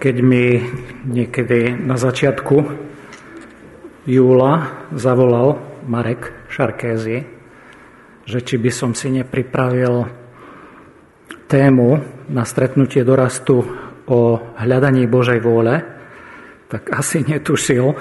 keď 0.00 0.16
mi 0.24 0.56
niekedy 1.04 1.76
na 1.76 2.00
začiatku 2.00 2.56
júla 4.08 4.88
zavolal 4.96 5.60
Marek 5.84 6.48
Šarkézy, 6.48 7.28
že 8.24 8.38
či 8.40 8.56
by 8.56 8.70
som 8.72 8.96
si 8.96 9.12
nepripravil 9.12 10.08
tému 11.44 12.00
na 12.32 12.48
stretnutie 12.48 13.04
dorastu 13.04 13.60
o 14.08 14.40
hľadaní 14.56 15.04
Božej 15.04 15.44
vôle, 15.44 15.84
tak 16.72 16.88
asi 16.96 17.20
netušil, 17.20 17.92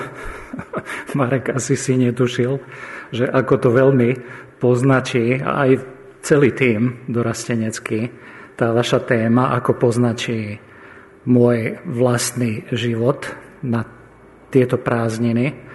Marek 1.19 1.51
asi 1.51 1.75
si 1.75 1.99
netušil, 1.99 2.63
že 3.11 3.27
ako 3.27 3.53
to 3.59 3.69
veľmi 3.75 4.09
poznačí 4.55 5.43
aj 5.43 5.83
celý 6.23 6.55
tým 6.55 7.11
dorastenecký, 7.11 8.07
tá 8.55 8.71
vaša 8.71 9.03
téma, 9.03 9.51
ako 9.51 9.75
poznačí 9.75 10.68
môj 11.29 11.77
vlastný 11.85 12.65
život 12.73 13.29
na 13.61 13.85
tieto 14.49 14.81
prázdniny 14.81 15.69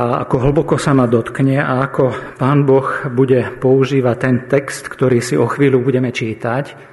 a 0.00 0.24
ako 0.24 0.36
hlboko 0.48 0.74
sa 0.80 0.96
ma 0.96 1.04
dotkne 1.04 1.60
a 1.60 1.84
ako 1.84 2.36
Pán 2.40 2.64
Boh 2.64 2.88
bude 3.12 3.60
používať 3.60 4.16
ten 4.16 4.36
text, 4.48 4.88
ktorý 4.88 5.20
si 5.20 5.36
o 5.36 5.44
chvíľu 5.44 5.84
budeme 5.84 6.08
čítať. 6.08 6.88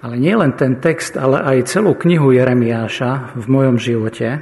Ale 0.00 0.16
nie 0.16 0.32
len 0.32 0.56
ten 0.56 0.80
text, 0.80 1.20
ale 1.20 1.44
aj 1.44 1.68
celú 1.68 1.92
knihu 1.92 2.32
Jeremiáša 2.32 3.36
v 3.36 3.44
mojom 3.44 3.76
živote. 3.76 4.40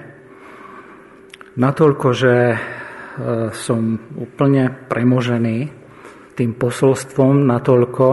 Natoľko, 1.58 2.06
že 2.14 2.34
e, 2.54 2.56
som 3.50 3.98
úplne 4.14 4.70
premožený 4.86 5.58
tým 6.38 6.54
posolstvom, 6.54 7.50
natoľko, 7.50 8.06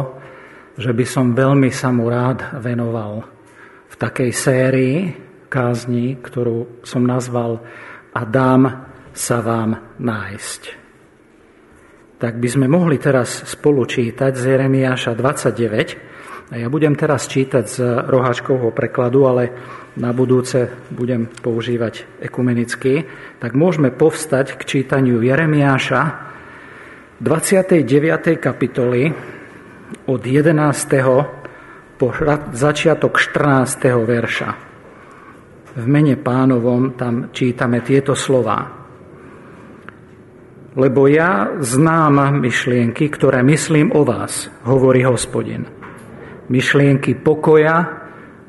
že 0.81 0.97
by 0.97 1.05
som 1.05 1.37
veľmi 1.37 1.69
sa 1.69 1.93
mu 1.93 2.09
rád 2.09 2.57
venoval 2.57 3.38
takej 3.99 4.31
sérii 4.31 4.97
kázni, 5.51 6.15
ktorú 6.17 6.81
som 6.87 7.03
nazval 7.03 7.59
A 8.15 8.25
dám 8.25 8.89
sa 9.13 9.43
vám 9.43 9.99
nájsť. 9.99 10.61
Tak 12.19 12.35
by 12.39 12.47
sme 12.49 12.67
mohli 12.67 12.97
teraz 12.97 13.43
spolu 13.47 13.85
čítať 13.85 14.33
z 14.35 14.43
Jeremiáša 14.55 15.13
29. 15.13 16.49
A 16.49 16.57
ja 16.57 16.67
budem 16.67 16.97
teraz 16.97 17.29
čítať 17.29 17.65
z 17.69 17.77
roháčkovho 18.09 18.73
prekladu, 18.73 19.29
ale 19.29 19.43
na 20.01 20.09
budúce 20.09 20.67
budem 20.89 21.29
používať 21.29 22.19
ekumenicky. 22.23 23.05
Tak 23.37 23.53
môžeme 23.53 23.93
povstať 23.93 24.57
k 24.57 24.61
čítaniu 24.65 25.21
Jeremiáša 25.21 26.01
29. 27.21 27.85
kapitoly 28.41 29.13
od 30.09 30.21
11 30.25 31.38
po 31.99 32.15
začiatok 32.55 33.19
14. 33.19 33.91
verša. 34.07 34.49
V 35.75 35.83
mene 35.83 36.15
pánovom 36.15 36.95
tam 36.95 37.27
čítame 37.35 37.83
tieto 37.83 38.15
slova. 38.15 38.79
Lebo 40.79 41.11
ja 41.11 41.59
znám 41.59 42.39
myšlienky, 42.39 43.11
ktoré 43.11 43.43
myslím 43.43 43.91
o 43.91 44.07
vás, 44.07 44.47
hovorí 44.63 45.03
hospodin. 45.03 45.67
Myšlienky 46.47 47.19
pokoja 47.19 47.77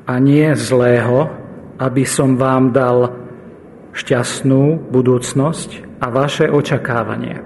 a 0.07 0.13
nie 0.15 0.47
zlého, 0.55 1.27
aby 1.75 2.07
som 2.07 2.39
vám 2.39 2.71
dal 2.71 3.19
šťastnú 3.91 4.87
budúcnosť 4.87 5.99
a 5.99 6.07
vaše 6.07 6.47
očakávanie. 6.47 7.43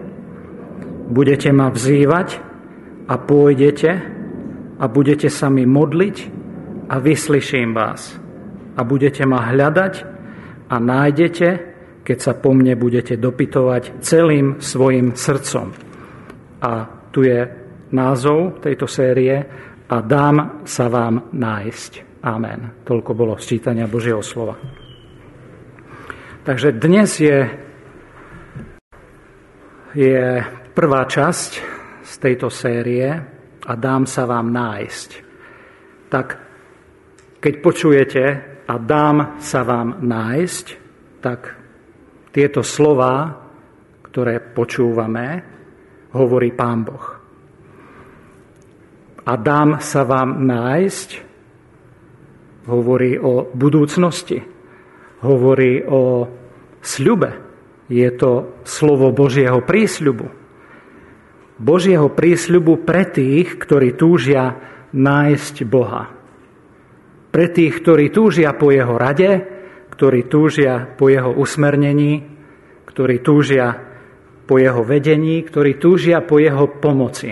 Budete 1.10 1.50
ma 1.50 1.74
vzývať 1.74 2.38
a 3.10 3.18
pôjdete 3.18 4.15
a 4.86 4.94
budete 4.94 5.34
sa 5.34 5.50
mi 5.50 5.66
modliť 5.66 6.18
a 6.94 7.02
vyslyším 7.02 7.74
vás. 7.74 8.14
A 8.78 8.86
budete 8.86 9.26
ma 9.26 9.50
hľadať 9.50 9.94
a 10.70 10.76
nájdete, 10.78 11.50
keď 12.06 12.18
sa 12.22 12.38
po 12.38 12.54
mne 12.54 12.78
budete 12.78 13.18
dopytovať 13.18 13.98
celým 14.06 14.62
svojim 14.62 15.18
srdcom. 15.18 15.74
A 16.62 16.72
tu 17.10 17.26
je 17.26 17.50
názov 17.98 18.62
tejto 18.62 18.86
série 18.86 19.34
a 19.90 19.98
dám 20.06 20.62
sa 20.70 20.86
vám 20.86 21.34
nájsť. 21.34 22.22
Amen. 22.22 22.86
Toľko 22.86 23.12
bolo 23.18 23.42
sčítania 23.42 23.90
Božieho 23.90 24.22
slova. 24.22 24.54
Takže 26.46 26.78
dnes 26.78 27.10
je, 27.18 27.42
je 29.98 30.46
prvá 30.78 31.10
časť 31.10 31.52
z 32.06 32.14
tejto 32.22 32.54
série 32.54 33.34
a 33.66 33.74
dám 33.74 34.06
sa 34.06 34.30
vám 34.30 34.54
nájsť. 34.54 35.10
Tak 36.10 36.28
keď 37.42 37.54
počujete 37.62 38.24
a 38.66 38.74
dám 38.78 39.38
sa 39.42 39.62
vám 39.62 40.02
nájsť, 40.02 40.66
tak 41.22 41.58
tieto 42.34 42.62
slova, 42.62 43.42
ktoré 44.10 44.42
počúvame, 44.42 45.42
hovorí 46.14 46.54
Pán 46.54 46.80
Boh. 46.86 47.06
A 49.26 49.34
dám 49.42 49.82
sa 49.82 50.06
vám 50.06 50.46
nájsť, 50.46 51.10
hovorí 52.70 53.18
o 53.18 53.50
budúcnosti, 53.50 54.42
hovorí 55.26 55.82
o 55.86 56.30
sľube. 56.82 57.42
Je 57.90 58.10
to 58.14 58.62
slovo 58.66 59.14
Božieho 59.14 59.62
prísľubu. 59.62 60.45
Božieho 61.56 62.12
prísľubu 62.12 62.84
pre 62.84 63.08
tých, 63.08 63.56
ktorí 63.56 63.96
túžia 63.96 64.60
nájsť 64.92 65.56
Boha. 65.64 66.12
Pre 67.32 67.48
tých, 67.52 67.80
ktorí 67.80 68.12
túžia 68.12 68.56
po 68.56 68.72
Jeho 68.72 68.96
rade, 68.96 69.44
ktorí 69.92 70.28
túžia 70.28 70.84
po 71.00 71.08
Jeho 71.08 71.32
usmernení, 71.32 72.24
ktorí 72.88 73.24
túžia 73.24 73.72
po 74.44 74.60
Jeho 74.60 74.84
vedení, 74.84 75.44
ktorí 75.44 75.80
túžia 75.80 76.20
po 76.24 76.40
Jeho 76.40 76.68
pomoci. 76.80 77.32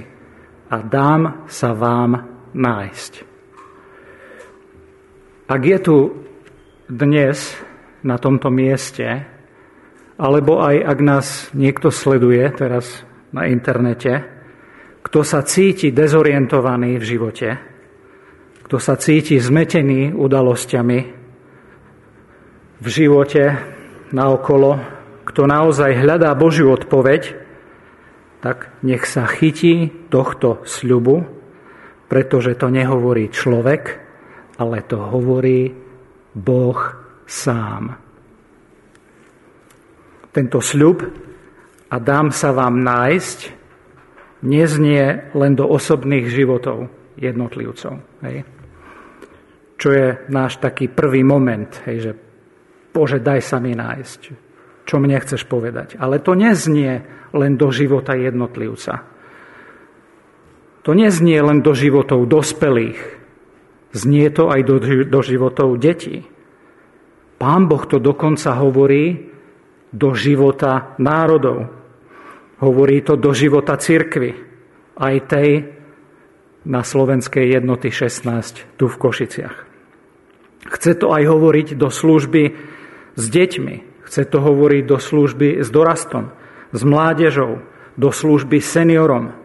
A 0.72 0.76
dám 0.80 1.48
sa 1.52 1.76
vám 1.76 2.12
nájsť. 2.56 3.14
Ak 5.52 5.62
je 5.62 5.78
tu 5.84 5.98
dnes 6.88 7.36
na 8.02 8.16
tomto 8.16 8.48
mieste, 8.48 9.28
alebo 10.16 10.64
aj 10.64 10.76
ak 10.84 11.00
nás 11.04 11.28
niekto 11.52 11.92
sleduje 11.92 12.44
teraz 12.56 13.04
na 13.34 13.50
internete, 13.50 14.24
kto 15.04 15.20
sa 15.26 15.44
cíti 15.44 15.92
dezorientovaný 15.92 17.02
v 17.02 17.04
živote, 17.04 17.50
kto 18.64 18.78
sa 18.80 18.96
cíti 18.96 19.36
zmetený 19.42 20.16
udalosťami 20.16 21.00
v 22.80 22.88
živote 22.88 23.44
naokolo, 24.16 24.80
kto 25.28 25.42
naozaj 25.50 25.98
hľadá 25.98 26.32
Božiu 26.38 26.72
odpoveď, 26.72 27.22
tak 28.40 28.72
nech 28.84 29.08
sa 29.08 29.28
chytí 29.28 30.08
tohto 30.12 30.64
sľubu, 30.68 31.24
pretože 32.12 32.54
to 32.60 32.68
nehovorí 32.68 33.32
človek, 33.32 33.84
ale 34.60 34.84
to 34.86 35.00
hovorí 35.00 35.72
Boh 36.36 36.80
sám. 37.26 37.98
Tento 40.34 40.60
sľub 40.60 40.98
a 41.90 41.96
dám 42.00 42.32
sa 42.32 42.56
vám 42.56 42.84
nájsť, 42.84 43.40
neznie 44.44 45.32
len 45.32 45.56
do 45.56 45.66
osobných 45.66 46.28
životov 46.28 46.92
jednotlivcov. 47.16 48.04
Hej. 48.28 48.44
Čo 49.80 49.90
je 49.92 50.08
náš 50.32 50.60
taký 50.60 50.92
prvý 50.92 51.24
moment, 51.24 51.72
hej, 51.88 51.98
že 52.00 52.12
Bože, 52.94 53.18
daj 53.18 53.42
sa 53.42 53.58
mi 53.58 53.74
nájsť. 53.74 54.22
Čo 54.86 55.02
mne 55.02 55.18
chceš 55.18 55.50
povedať? 55.50 55.98
Ale 55.98 56.22
to 56.22 56.38
neznie 56.38 57.02
len 57.34 57.58
do 57.58 57.74
života 57.74 58.14
jednotlivca. 58.14 59.02
To 60.84 60.92
neznie 60.92 61.40
len 61.40 61.64
do 61.64 61.74
životov 61.74 62.28
dospelých. 62.28 63.00
Znie 63.96 64.28
to 64.30 64.52
aj 64.52 64.62
do, 64.68 64.78
do 65.08 65.20
životov 65.24 65.80
detí. 65.80 66.28
Pán 67.40 67.66
Boh 67.72 67.82
to 67.88 67.98
dokonca 67.98 68.54
hovorí 68.60 69.33
do 69.94 70.18
života 70.18 70.98
národov. 70.98 71.70
Hovorí 72.58 73.06
to 73.06 73.14
do 73.14 73.32
života 73.32 73.78
cirkvy, 73.78 74.34
aj 74.98 75.16
tej 75.30 75.50
na 76.64 76.82
slovenskej 76.82 77.54
jednoty 77.54 77.92
16 77.92 78.78
tu 78.80 78.90
v 78.90 78.96
Košiciach. 78.98 79.58
Chce 80.64 80.92
to 80.96 81.12
aj 81.12 81.24
hovoriť 81.28 81.68
do 81.76 81.92
služby 81.92 82.44
s 83.20 83.24
deťmi, 83.28 83.76
chce 84.08 84.24
to 84.32 84.38
hovoriť 84.40 84.84
do 84.88 84.98
služby 84.98 85.60
s 85.60 85.68
dorastom, 85.68 86.32
s 86.72 86.82
mládežou, 86.88 87.60
do 88.00 88.10
služby 88.10 88.64
seniorom, 88.64 89.36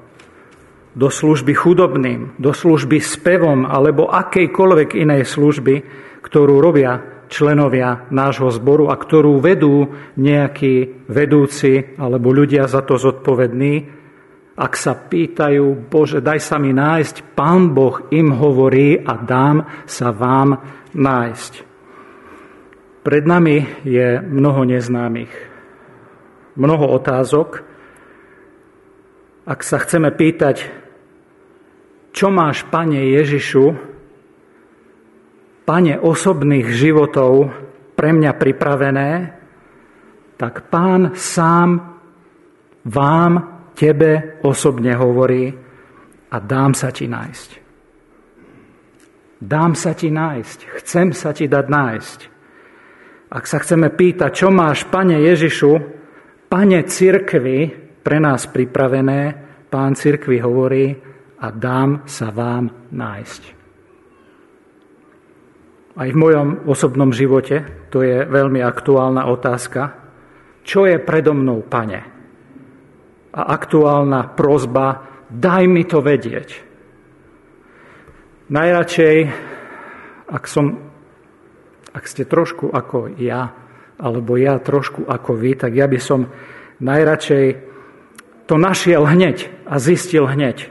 do 0.95 1.11
služby 1.11 1.53
chudobným, 1.59 2.39
do 2.39 2.55
služby 2.55 3.03
s 3.03 3.19
pevom 3.19 3.67
alebo 3.67 4.09
akejkoľvek 4.09 4.95
inej 4.95 5.27
služby, 5.27 5.75
ktorú 6.23 6.63
robia 6.63 7.18
členovia 7.29 8.09
nášho 8.09 8.49
zboru 8.51 8.89
a 8.89 8.97
ktorú 8.97 9.39
vedú 9.39 9.93
nejakí 10.17 11.07
vedúci 11.07 11.95
alebo 12.01 12.33
ľudia 12.33 12.65
za 12.67 12.83
to 12.83 12.97
zodpovední, 12.97 13.99
ak 14.59 14.75
sa 14.75 14.99
pýtajú, 14.99 15.87
Bože, 15.87 16.19
daj 16.19 16.43
sa 16.43 16.59
mi 16.59 16.75
nájsť, 16.75 17.39
Pán 17.39 17.71
Boh 17.71 18.11
im 18.11 18.35
hovorí 18.35 18.99
a 18.99 19.15
dám 19.15 19.87
sa 19.87 20.11
vám 20.11 20.59
nájsť. 20.99 21.53
Pred 23.07 23.25
nami 23.25 23.87
je 23.87 24.19
mnoho 24.19 24.67
neznámych, 24.67 25.31
mnoho 26.59 26.91
otázok. 26.91 27.63
Ak 29.47 29.63
sa 29.63 29.79
chceme 29.79 30.11
pýtať, 30.11 30.67
čo 32.11 32.27
máš, 32.35 32.67
Pane 32.67 32.99
Ježišu, 33.15 33.79
Pane 35.69 36.01
osobných 36.01 36.65
životov 36.73 37.53
pre 37.93 38.17
mňa 38.17 38.33
pripravené, 38.41 39.11
tak 40.41 40.73
Pán 40.73 41.13
sám 41.13 42.01
vám, 42.89 43.33
tebe 43.77 44.41
osobne 44.49 44.97
hovorí 44.97 45.53
a 46.33 46.37
dám 46.41 46.73
sa 46.73 46.89
ti 46.89 47.05
nájsť. 47.05 47.51
Dám 49.45 49.77
sa 49.77 49.93
ti 49.93 50.09
nájsť, 50.09 50.59
chcem 50.81 51.13
sa 51.13 51.37
ti 51.37 51.45
dať 51.45 51.67
nájsť. 51.69 52.19
Ak 53.29 53.45
sa 53.45 53.61
chceme 53.61 53.93
pýtať, 53.93 54.31
čo 54.33 54.49
máš, 54.49 54.89
Pane 54.89 55.21
Ježišu, 55.21 55.73
Pane 56.49 56.81
cirkvi 56.89 57.69
pre 58.01 58.17
nás 58.17 58.49
pripravené, 58.49 59.21
Pán 59.69 59.93
cirkvi 59.93 60.41
hovorí 60.41 60.97
a 61.45 61.53
dám 61.53 62.09
sa 62.09 62.33
vám 62.33 62.89
nájsť. 62.89 63.58
Aj 65.99 66.07
v 66.07 66.15
mojom 66.15 66.71
osobnom 66.71 67.11
živote 67.11 67.91
to 67.91 68.07
je 68.07 68.23
veľmi 68.23 68.63
aktuálna 68.63 69.27
otázka. 69.27 69.99
Čo 70.63 70.87
je 70.87 71.03
predo 71.03 71.35
mnou, 71.35 71.67
Pane? 71.67 72.01
A 73.35 73.41
aktuálna 73.51 74.39
prozba, 74.39 75.03
daj 75.27 75.65
mi 75.67 75.83
to 75.83 75.99
vedieť. 75.99 76.49
Najradšej, 78.49 79.17
ak 80.31 80.45
som 80.47 80.89
ak 81.93 82.05
ste 82.07 82.29
trošku 82.29 82.71
ako 82.71 83.19
ja, 83.19 83.51
alebo 83.99 84.39
ja 84.39 84.63
trošku 84.63 85.09
ako 85.09 85.35
vy, 85.35 85.59
tak 85.59 85.75
ja 85.75 85.91
by 85.91 85.99
som 85.99 86.31
najradšej 86.79 87.47
to 88.47 88.55
našiel 88.55 89.03
hneď 89.03 89.51
a 89.67 89.83
zistil 89.83 90.31
hneď. 90.31 90.71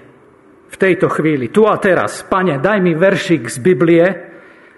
V 0.67 0.75
tejto 0.75 1.11
chvíli, 1.11 1.51
tu 1.51 1.67
a 1.67 1.75
teraz, 1.79 2.23
pane, 2.23 2.59
daj 2.63 2.79
mi 2.79 2.95
veršik 2.95 3.51
z 3.51 3.57
Biblie, 3.59 4.05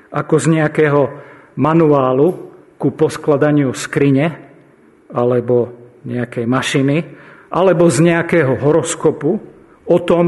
ako 0.10 0.36
z 0.42 0.46
nejakého 0.60 1.02
manuálu 1.58 2.28
ku 2.80 2.90
poskladaniu 2.96 3.76
skrine, 3.76 4.28
alebo 5.10 5.74
nejakej 6.06 6.46
mašiny, 6.46 6.98
alebo 7.50 7.90
z 7.90 7.98
nejakého 8.06 8.58
horoskopu 8.62 9.32
o 9.90 9.98
tom, 10.06 10.26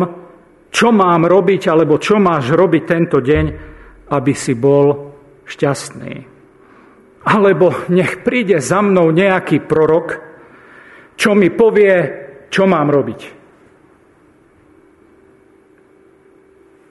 čo 0.71 0.89
mám 0.89 1.27
robiť, 1.27 1.69
alebo 1.69 2.01
čo 2.01 2.17
máš 2.17 2.51
robiť 2.51 2.83
tento 2.83 3.21
deň, 3.21 3.45
aby 4.11 4.33
si 4.33 4.57
bol 4.57 5.13
šťastný. 5.45 6.13
Alebo 7.21 7.85
nech 7.93 8.25
príde 8.25 8.57
za 8.57 8.81
mnou 8.81 9.13
nejaký 9.13 9.61
prorok, 9.63 10.07
čo 11.13 11.37
mi 11.37 11.53
povie, 11.53 11.93
čo 12.49 12.65
mám 12.65 12.89
robiť. 12.89 13.21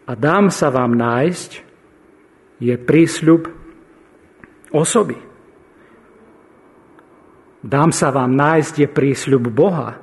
A 0.06 0.12
dám 0.14 0.50
sa 0.50 0.70
vám 0.70 0.94
nájsť, 0.94 1.69
je 2.60 2.76
prísľub 2.76 3.48
osoby. 4.70 5.16
Dám 7.60 7.92
sa 7.92 8.08
vám 8.08 8.32
nájsť 8.36 8.74
je 8.84 8.88
prísľub 8.88 9.52
Boha, 9.52 10.00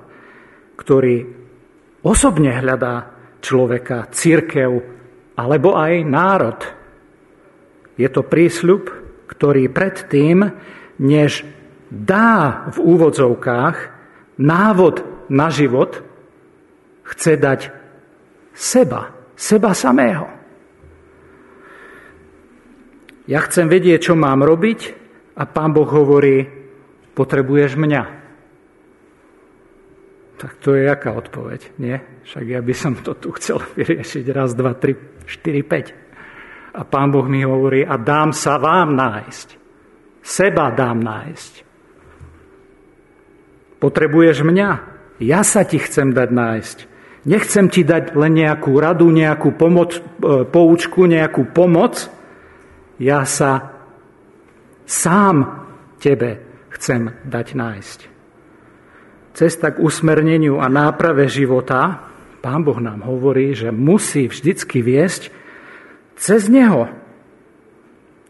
ktorý 0.78 1.26
osobne 2.06 2.54
hľadá 2.54 3.18
človeka, 3.42 4.10
církev 4.14 4.70
alebo 5.38 5.74
aj 5.74 5.94
národ. 6.06 6.60
Je 7.98 8.06
to 8.14 8.22
prísľub, 8.22 8.90
ktorý 9.26 9.70
predtým, 9.74 10.46
než 11.02 11.46
dá 11.90 12.70
v 12.74 12.78
úvodzovkách 12.78 13.78
návod 14.38 15.02
na 15.34 15.50
život, 15.50 16.06
chce 17.10 17.34
dať 17.42 17.62
seba, 18.54 19.14
seba 19.34 19.74
samého. 19.74 20.37
Ja 23.28 23.44
chcem 23.44 23.68
vedieť, 23.68 24.12
čo 24.12 24.14
mám 24.16 24.40
robiť 24.40 24.80
a 25.36 25.44
pán 25.44 25.76
Boh 25.76 25.88
hovorí, 25.88 26.48
potrebuješ 27.12 27.76
mňa. 27.76 28.04
Tak 30.38 30.52
to 30.62 30.78
je 30.78 30.88
jaká 30.88 31.12
odpoveď, 31.18 31.76
nie? 31.82 31.98
Však 32.24 32.46
ja 32.46 32.62
by 32.62 32.74
som 32.78 32.94
to 32.96 33.18
tu 33.20 33.36
chcel 33.36 33.60
vyriešiť 33.78 34.26
raz, 34.32 34.56
dva, 34.56 34.74
tri, 34.80 34.96
štyri, 35.28 35.62
päť. 35.62 35.92
A 36.78 36.86
pán 36.86 37.12
Boh 37.12 37.26
mi 37.28 37.44
hovorí, 37.44 37.84
a 37.84 38.00
dám 38.00 38.32
sa 38.32 38.62
vám 38.62 38.96
nájsť. 38.96 39.48
Seba 40.22 40.72
dám 40.72 41.02
nájsť. 41.04 41.54
Potrebuješ 43.82 44.46
mňa? 44.46 44.70
Ja 45.18 45.42
sa 45.42 45.66
ti 45.66 45.82
chcem 45.82 46.14
dať 46.14 46.30
nájsť. 46.30 46.78
Nechcem 47.28 47.68
ti 47.68 47.82
dať 47.84 48.16
len 48.16 48.40
nejakú 48.40 48.78
radu, 48.78 49.10
nejakú 49.10 49.52
pomoc, 49.58 49.98
e, 49.98 50.02
poučku, 50.48 51.10
nejakú 51.10 51.50
pomoc. 51.50 52.08
Ja 52.98 53.26
sa 53.30 53.78
sám 54.90 55.68
tebe 56.02 56.42
chcem 56.74 57.14
dať 57.26 57.48
nájsť. 57.54 58.00
Cesta 59.38 59.70
k 59.70 59.82
usmerneniu 59.86 60.58
a 60.58 60.66
náprave 60.66 61.30
života, 61.30 62.10
Pán 62.42 62.66
Boh 62.66 62.82
nám 62.82 63.06
hovorí, 63.06 63.54
že 63.54 63.70
musí 63.70 64.26
vždycky 64.26 64.82
viesť 64.82 65.30
cez 66.18 66.50
Neho. 66.50 66.90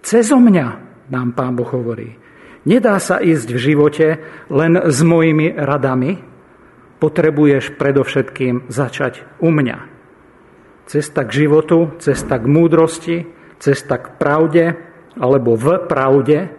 Cez 0.03 0.31
mňa, 0.31 0.67
nám 1.07 1.31
Pán 1.31 1.55
Boh 1.55 1.67
hovorí. 1.67 2.19
Nedá 2.67 2.99
sa 2.99 3.23
ísť 3.23 3.47
v 3.55 3.59
živote 3.59 4.07
len 4.51 4.75
s 4.75 4.99
mojimi 4.99 5.55
radami. 5.55 6.19
Potrebuješ 6.99 7.79
predovšetkým 7.79 8.67
začať 8.67 9.23
u 9.39 9.47
mňa. 9.47 9.77
Cesta 10.87 11.23
k 11.23 11.47
životu, 11.47 11.95
cesta 12.03 12.35
k 12.35 12.45
múdrosti, 12.47 13.17
cesta 13.57 13.97
k 13.97 14.17
pravde 14.17 14.65
alebo 15.17 15.57
v 15.57 15.81
pravde 15.89 16.49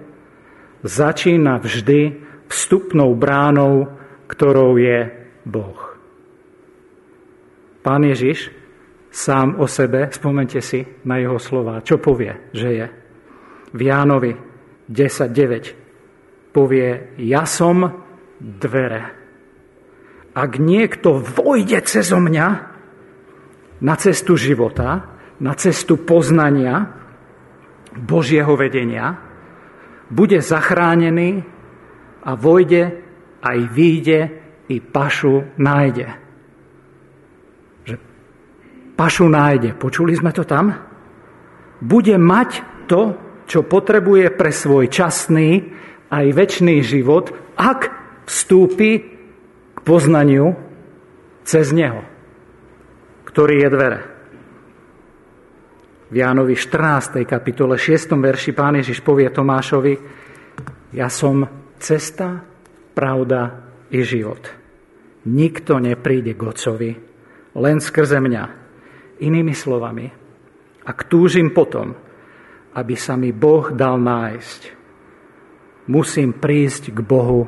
začína 0.82 1.58
vždy 1.58 2.00
vstupnou 2.48 3.14
bránou, 3.14 3.90
ktorou 4.26 4.78
je 4.78 5.10
Boh. 5.44 5.80
Pán 7.82 8.04
Ježiš 8.04 8.52
sám 9.08 9.56
o 9.58 9.66
sebe, 9.66 10.12
spomente 10.12 10.60
si 10.60 10.84
na 11.08 11.16
jeho 11.18 11.40
slova, 11.40 11.80
čo 11.80 11.96
povie, 11.96 12.52
že 12.52 12.68
je. 12.68 12.86
V 13.72 13.80
Jánovi 13.80 14.32
10.9 14.88 16.52
povie, 16.52 17.16
ja 17.20 17.44
som 17.44 17.84
dvere. 18.40 19.02
Ak 20.32 20.56
niekto 20.60 21.18
vojde 21.18 21.82
cez 21.84 22.14
mňa 22.14 22.48
na 23.82 23.94
cestu 23.98 24.38
života, 24.38 25.17
na 25.38 25.52
cestu 25.54 26.00
poznania 26.02 26.94
Božieho 27.94 28.54
vedenia, 28.58 29.16
bude 30.08 30.40
zachránený 30.40 31.44
a 32.24 32.34
vojde 32.34 32.82
aj 33.42 33.58
výjde 33.70 34.20
i 34.68 34.76
pašu 34.80 35.54
nájde 35.58 36.28
pašu 38.98 39.30
nájde. 39.30 39.78
Počuli 39.78 40.18
sme 40.18 40.34
to 40.34 40.42
tam? 40.42 40.74
Bude 41.78 42.18
mať 42.18 42.50
to, 42.90 43.14
čo 43.46 43.62
potrebuje 43.62 44.34
pre 44.34 44.50
svoj 44.50 44.90
časný 44.90 45.62
aj 46.10 46.26
väčší 46.34 46.82
život, 46.82 47.30
ak 47.54 47.80
vstúpi 48.26 48.90
k 49.72 49.78
poznaniu 49.86 50.58
cez 51.46 51.70
Neho, 51.70 52.02
ktorý 53.30 53.62
je 53.62 53.68
dvere. 53.70 54.00
V 56.08 56.24
Jánovi 56.24 56.56
14. 56.56 57.20
kapitole 57.28 57.76
6. 57.76 58.16
verši 58.16 58.56
pán 58.56 58.80
Ježiš 58.80 59.04
povie 59.04 59.28
Tomášovi, 59.28 59.92
ja 60.96 61.12
som 61.12 61.44
cesta, 61.76 62.40
pravda 62.96 63.68
i 63.92 64.00
život. 64.00 64.40
Nikto 65.28 65.76
nepríde 65.76 66.32
k 66.32 66.40
Otcovi, 66.48 66.90
len 67.60 67.76
skrze 67.84 68.24
mňa. 68.24 68.44
Inými 69.20 69.52
slovami, 69.52 70.08
ak 70.88 71.12
túžim 71.12 71.52
potom, 71.52 71.92
aby 72.72 72.94
sa 72.96 73.12
mi 73.20 73.28
Boh 73.36 73.68
dal 73.76 74.00
nájsť, 74.00 74.60
musím 75.92 76.40
prísť 76.40 76.88
k 76.88 77.04
Bohu 77.04 77.44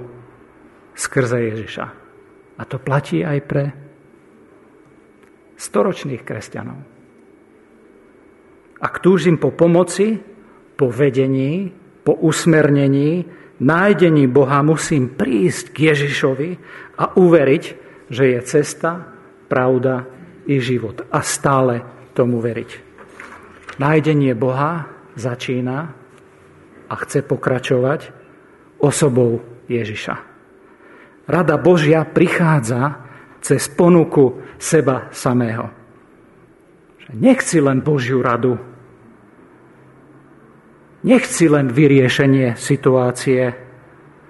skrze 0.92 1.48
Ježiša. 1.48 1.86
A 2.60 2.62
to 2.68 2.76
platí 2.76 3.24
aj 3.24 3.38
pre 3.40 3.64
storočných 5.56 6.20
kresťanov. 6.20 6.89
Ak 8.80 9.04
túžim 9.04 9.36
po 9.36 9.52
pomoci, 9.52 10.16
po 10.76 10.88
vedení, 10.88 11.68
po 12.00 12.16
usmernení, 12.16 13.28
nájdení 13.60 14.24
Boha, 14.24 14.64
musím 14.64 15.12
prísť 15.12 15.76
k 15.76 15.92
Ježišovi 15.92 16.50
a 16.96 17.12
uveriť, 17.12 17.64
že 18.08 18.24
je 18.32 18.40
cesta, 18.40 19.04
pravda 19.52 20.08
i 20.48 20.56
život. 20.58 21.04
A 21.12 21.20
stále 21.20 21.84
tomu 22.16 22.40
veriť. 22.40 22.70
Nájdenie 23.76 24.32
Boha 24.32 24.88
začína 25.16 25.78
a 26.88 26.94
chce 27.04 27.20
pokračovať 27.22 28.00
osobou 28.80 29.44
Ježiša. 29.68 30.14
Rada 31.28 31.60
Božia 31.60 32.02
prichádza 32.08 33.06
cez 33.44 33.68
ponuku 33.70 34.40
seba 34.56 35.12
samého. 35.12 35.70
Nechci 37.14 37.60
len 37.62 37.82
Božiu 37.82 38.22
radu, 38.22 38.69
nechci 41.04 41.48
len 41.48 41.72
vyriešenie 41.72 42.56
situácie, 42.56 43.54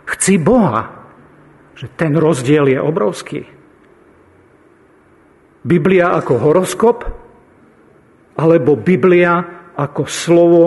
chci 0.07 0.35
Boha, 0.39 1.01
že 1.75 1.89
ten 1.97 2.15
rozdiel 2.15 2.71
je 2.71 2.79
obrovský. 2.79 3.43
Biblia 5.61 6.17
ako 6.17 6.35
horoskop, 6.41 6.99
alebo 8.41 8.81
Biblia 8.81 9.45
ako 9.77 10.03
slovo 10.09 10.65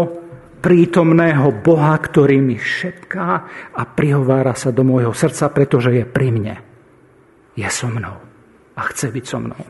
prítomného 0.63 1.51
Boha, 1.59 1.97
ktorý 1.97 2.39
mi 2.39 2.55
šetká 2.55 3.29
a 3.73 3.81
prihovára 3.83 4.55
sa 4.55 4.71
do 4.71 4.85
môjho 4.85 5.11
srdca, 5.11 5.51
pretože 5.51 5.91
je 5.91 6.05
pri 6.07 6.29
mne. 6.31 6.55
Je 7.53 7.67
so 7.67 7.89
mnou 7.91 8.17
a 8.73 8.81
chce 8.89 9.13
byť 9.13 9.25
so 9.27 9.37
mnou. 9.37 9.63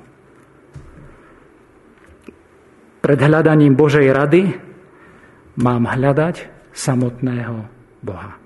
Pred 3.03 3.19
hľadaním 3.19 3.75
Božej 3.75 4.07
rady 4.15 4.55
mám 5.59 5.85
hľadať 5.85 6.49
samotného 6.73 7.69
Boha. 8.01 8.37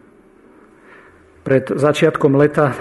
Pred 1.47 1.79
začiatkom 1.79 2.35
leta, 2.35 2.75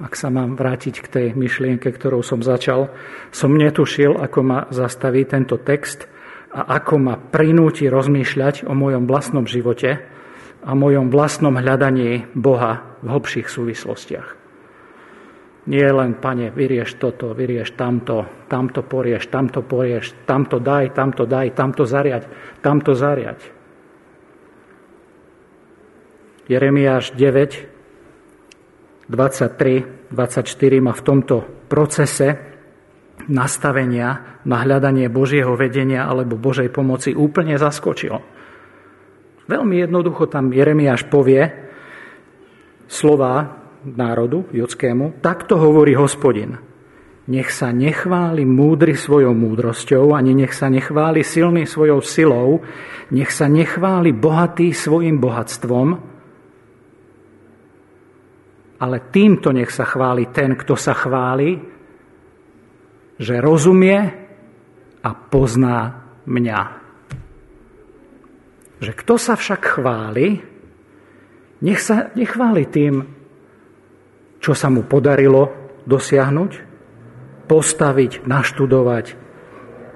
ak 0.00 0.16
sa 0.16 0.32
mám 0.32 0.56
vrátiť 0.56 1.04
k 1.04 1.08
tej 1.08 1.26
myšlienke, 1.36 1.88
ktorou 1.92 2.24
som 2.24 2.40
začal, 2.40 2.88
som 3.32 3.52
netušil, 3.52 4.16
ako 4.16 4.38
ma 4.40 4.58
zastaví 4.72 5.24
tento 5.28 5.60
text 5.60 6.08
a 6.52 6.80
ako 6.80 6.94
ma 6.96 7.14
prinúti 7.20 7.88
rozmýšľať 7.92 8.64
o 8.64 8.72
mojom 8.72 9.04
vlastnom 9.04 9.44
živote 9.44 10.00
a 10.64 10.70
mojom 10.72 11.12
vlastnom 11.12 11.60
hľadaní 11.60 12.32
Boha 12.32 12.96
v 13.04 13.06
hlbších 13.12 13.48
súvislostiach. 13.52 14.28
Nie 15.66 15.90
len, 15.90 16.14
pane, 16.16 16.54
vyrieš 16.54 16.94
toto, 16.96 17.34
vyrieš 17.34 17.74
tamto, 17.74 18.46
tamto 18.46 18.86
porieš, 18.86 19.26
tamto 19.26 19.66
porieš, 19.66 20.14
tamto 20.22 20.62
daj, 20.62 20.94
tamto 20.94 21.26
daj, 21.26 21.52
tamto 21.58 21.82
zariať, 21.82 22.24
tamto 22.62 22.94
zariať. 22.94 23.55
Jeremiáš 26.46 27.18
9, 27.18 29.10
23, 29.10 30.10
24 30.14 30.78
ma 30.78 30.94
v 30.94 31.02
tomto 31.02 31.36
procese 31.66 32.38
nastavenia 33.26 34.38
na 34.46 34.62
hľadanie 34.62 35.10
Božieho 35.10 35.58
vedenia 35.58 36.06
alebo 36.06 36.38
Božej 36.38 36.70
pomoci 36.70 37.14
úplne 37.18 37.58
zaskočil. 37.58 38.14
Veľmi 39.46 39.82
jednoducho 39.82 40.30
tam 40.30 40.54
Jeremiáš 40.54 41.06
povie 41.10 41.50
slova 42.86 43.62
národu 43.82 44.50
judskému, 44.50 45.22
takto 45.22 45.58
hovorí 45.58 45.94
hospodin. 45.98 46.58
Nech 47.26 47.50
sa 47.50 47.74
nechváli 47.74 48.46
múdry 48.46 48.94
svojou 48.94 49.34
múdrosťou, 49.34 50.14
ani 50.14 50.46
nech 50.46 50.54
sa 50.54 50.70
nechváli 50.70 51.26
silný 51.26 51.66
svojou 51.66 51.98
silou, 51.98 52.62
nech 53.10 53.34
sa 53.34 53.50
nechváli 53.50 54.14
bohatý 54.14 54.70
svojim 54.70 55.18
bohatstvom, 55.18 56.15
ale 58.76 59.08
týmto 59.08 59.52
nech 59.52 59.72
sa 59.72 59.88
chváli 59.88 60.28
ten, 60.32 60.52
kto 60.52 60.76
sa 60.76 60.92
chváli, 60.92 61.56
že 63.16 63.40
rozumie 63.40 63.96
a 65.00 65.10
pozná 65.14 66.04
mňa. 66.28 66.60
Že 68.76 68.92
kto 68.92 69.14
sa 69.16 69.34
však 69.38 69.62
chváli, 69.80 70.36
nech 71.64 71.80
sa 71.80 72.12
nechváli 72.12 72.68
tým, 72.68 72.94
čo 74.36 74.52
sa 74.52 74.68
mu 74.68 74.84
podarilo 74.84 75.72
dosiahnuť, 75.88 76.52
postaviť, 77.48 78.28
naštudovať, 78.28 79.06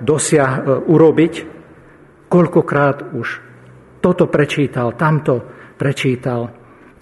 dosiah- 0.00 0.64
e, 0.64 0.80
urobiť, 0.88 1.34
koľkokrát 2.30 3.12
už 3.12 3.28
toto 4.00 4.30
prečítal, 4.32 4.96
tamto 4.96 5.44
prečítal, 5.76 6.59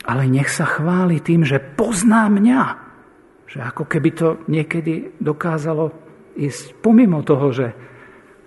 ale 0.08 0.24
nech 0.24 0.48
sa 0.48 0.64
chváli 0.64 1.20
tým, 1.20 1.44
že 1.44 1.60
pozná 1.60 2.32
mňa. 2.32 2.62
Že 3.44 3.58
ako 3.60 3.84
keby 3.84 4.10
to 4.16 4.28
niekedy 4.48 5.20
dokázalo 5.20 5.92
ísť 6.32 6.80
pomimo 6.80 7.20
toho, 7.20 7.52
že 7.52 7.66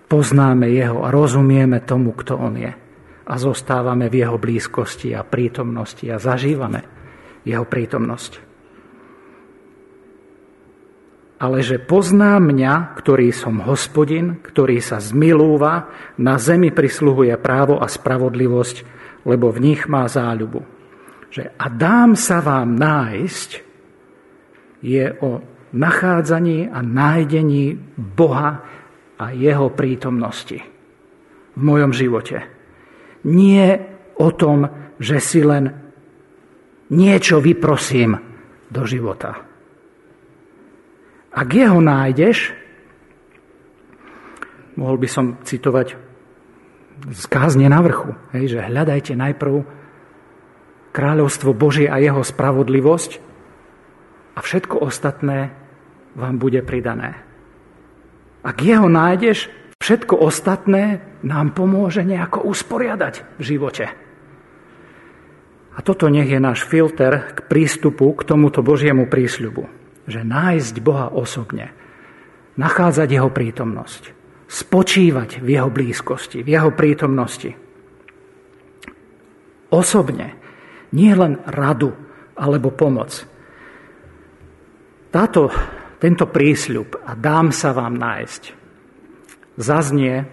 poznáme 0.09 0.65
jeho 0.73 1.05
a 1.05 1.13
rozumieme 1.13 1.85
tomu, 1.85 2.17
kto 2.17 2.33
on 2.33 2.57
je. 2.57 2.73
A 3.29 3.33
zostávame 3.37 4.09
v 4.09 4.25
jeho 4.25 4.41
blízkosti 4.41 5.13
a 5.13 5.21
prítomnosti 5.21 6.01
a 6.09 6.17
zažívame 6.17 6.81
jeho 7.45 7.65
prítomnosť. 7.69 8.49
Ale 11.41 11.65
že 11.65 11.81
pozná 11.81 12.37
mňa, 12.37 12.97
ktorý 13.01 13.33
som 13.33 13.65
hospodin, 13.65 14.41
ktorý 14.45 14.77
sa 14.77 15.01
zmilúva, 15.01 15.89
na 16.21 16.37
zemi 16.37 16.69
prisluhuje 16.69 17.33
právo 17.41 17.81
a 17.81 17.89
spravodlivosť, 17.89 18.77
lebo 19.25 19.49
v 19.49 19.73
nich 19.73 19.89
má 19.89 20.05
záľubu 20.05 20.80
že 21.31 21.55
a 21.55 21.65
dám 21.71 22.19
sa 22.19 22.43
vám 22.43 22.75
nájsť, 22.75 23.49
je 24.83 25.05
o 25.23 25.39
nachádzaní 25.71 26.67
a 26.67 26.83
nájdení 26.83 27.79
Boha 27.95 28.65
a 29.15 29.25
jeho 29.31 29.71
prítomnosti 29.71 30.59
v 31.55 31.61
mojom 31.61 31.95
živote. 31.95 32.43
Nie 33.23 33.79
o 34.17 34.33
tom, 34.35 34.67
že 34.99 35.21
si 35.21 35.45
len 35.45 35.71
niečo 36.91 37.39
vyprosím 37.39 38.19
do 38.67 38.83
života. 38.83 39.47
Ak 41.31 41.47
jeho 41.47 41.79
nájdeš, 41.79 42.51
mohol 44.75 44.99
by 44.99 45.07
som 45.07 45.39
citovať 45.47 45.95
z 47.07 47.23
kázne 47.31 47.71
na 47.71 47.79
vrchu, 47.79 48.11
hej, 48.35 48.57
že 48.57 48.67
hľadajte 48.67 49.15
najprv 49.15 49.80
kráľovstvo 50.91 51.55
Božie 51.55 51.87
a 51.87 51.97
jeho 51.97 52.21
spravodlivosť 52.21 53.11
a 54.35 54.39
všetko 54.39 54.79
ostatné 54.83 55.51
vám 56.15 56.35
bude 56.39 56.59
pridané. 56.63 57.15
Ak 58.43 58.59
jeho 58.59 58.91
nájdeš, 58.91 59.47
všetko 59.79 60.19
ostatné 60.19 60.99
nám 61.23 61.55
pomôže 61.55 62.03
nejako 62.03 62.43
usporiadať 62.51 63.37
v 63.39 63.41
živote. 63.41 63.85
A 65.71 65.79
toto 65.79 66.11
nech 66.11 66.27
je 66.27 66.41
náš 66.41 66.67
filter 66.67 67.31
k 67.31 67.39
prístupu 67.47 68.11
k 68.17 68.27
tomuto 68.27 68.59
Božiemu 68.59 69.07
prísľubu. 69.07 69.71
Že 70.09 70.27
nájsť 70.27 70.75
Boha 70.83 71.07
osobne, 71.13 71.71
nachádzať 72.59 73.07
Jeho 73.07 73.29
prítomnosť, 73.31 74.03
spočívať 74.49 75.39
v 75.39 75.47
Jeho 75.55 75.69
blízkosti, 75.71 76.43
v 76.43 76.49
Jeho 76.51 76.73
prítomnosti. 76.75 77.55
Osobne 79.71 80.40
nie 80.91 81.13
len 81.15 81.39
radu 81.47 81.91
alebo 82.35 82.71
pomoc. 82.71 83.11
Táto, 85.11 85.51
tento 85.99 86.25
prísľub 86.31 87.03
a 87.03 87.11
dám 87.19 87.51
sa 87.51 87.75
vám 87.75 87.99
nájsť 87.99 88.43
zaznie, 89.59 90.23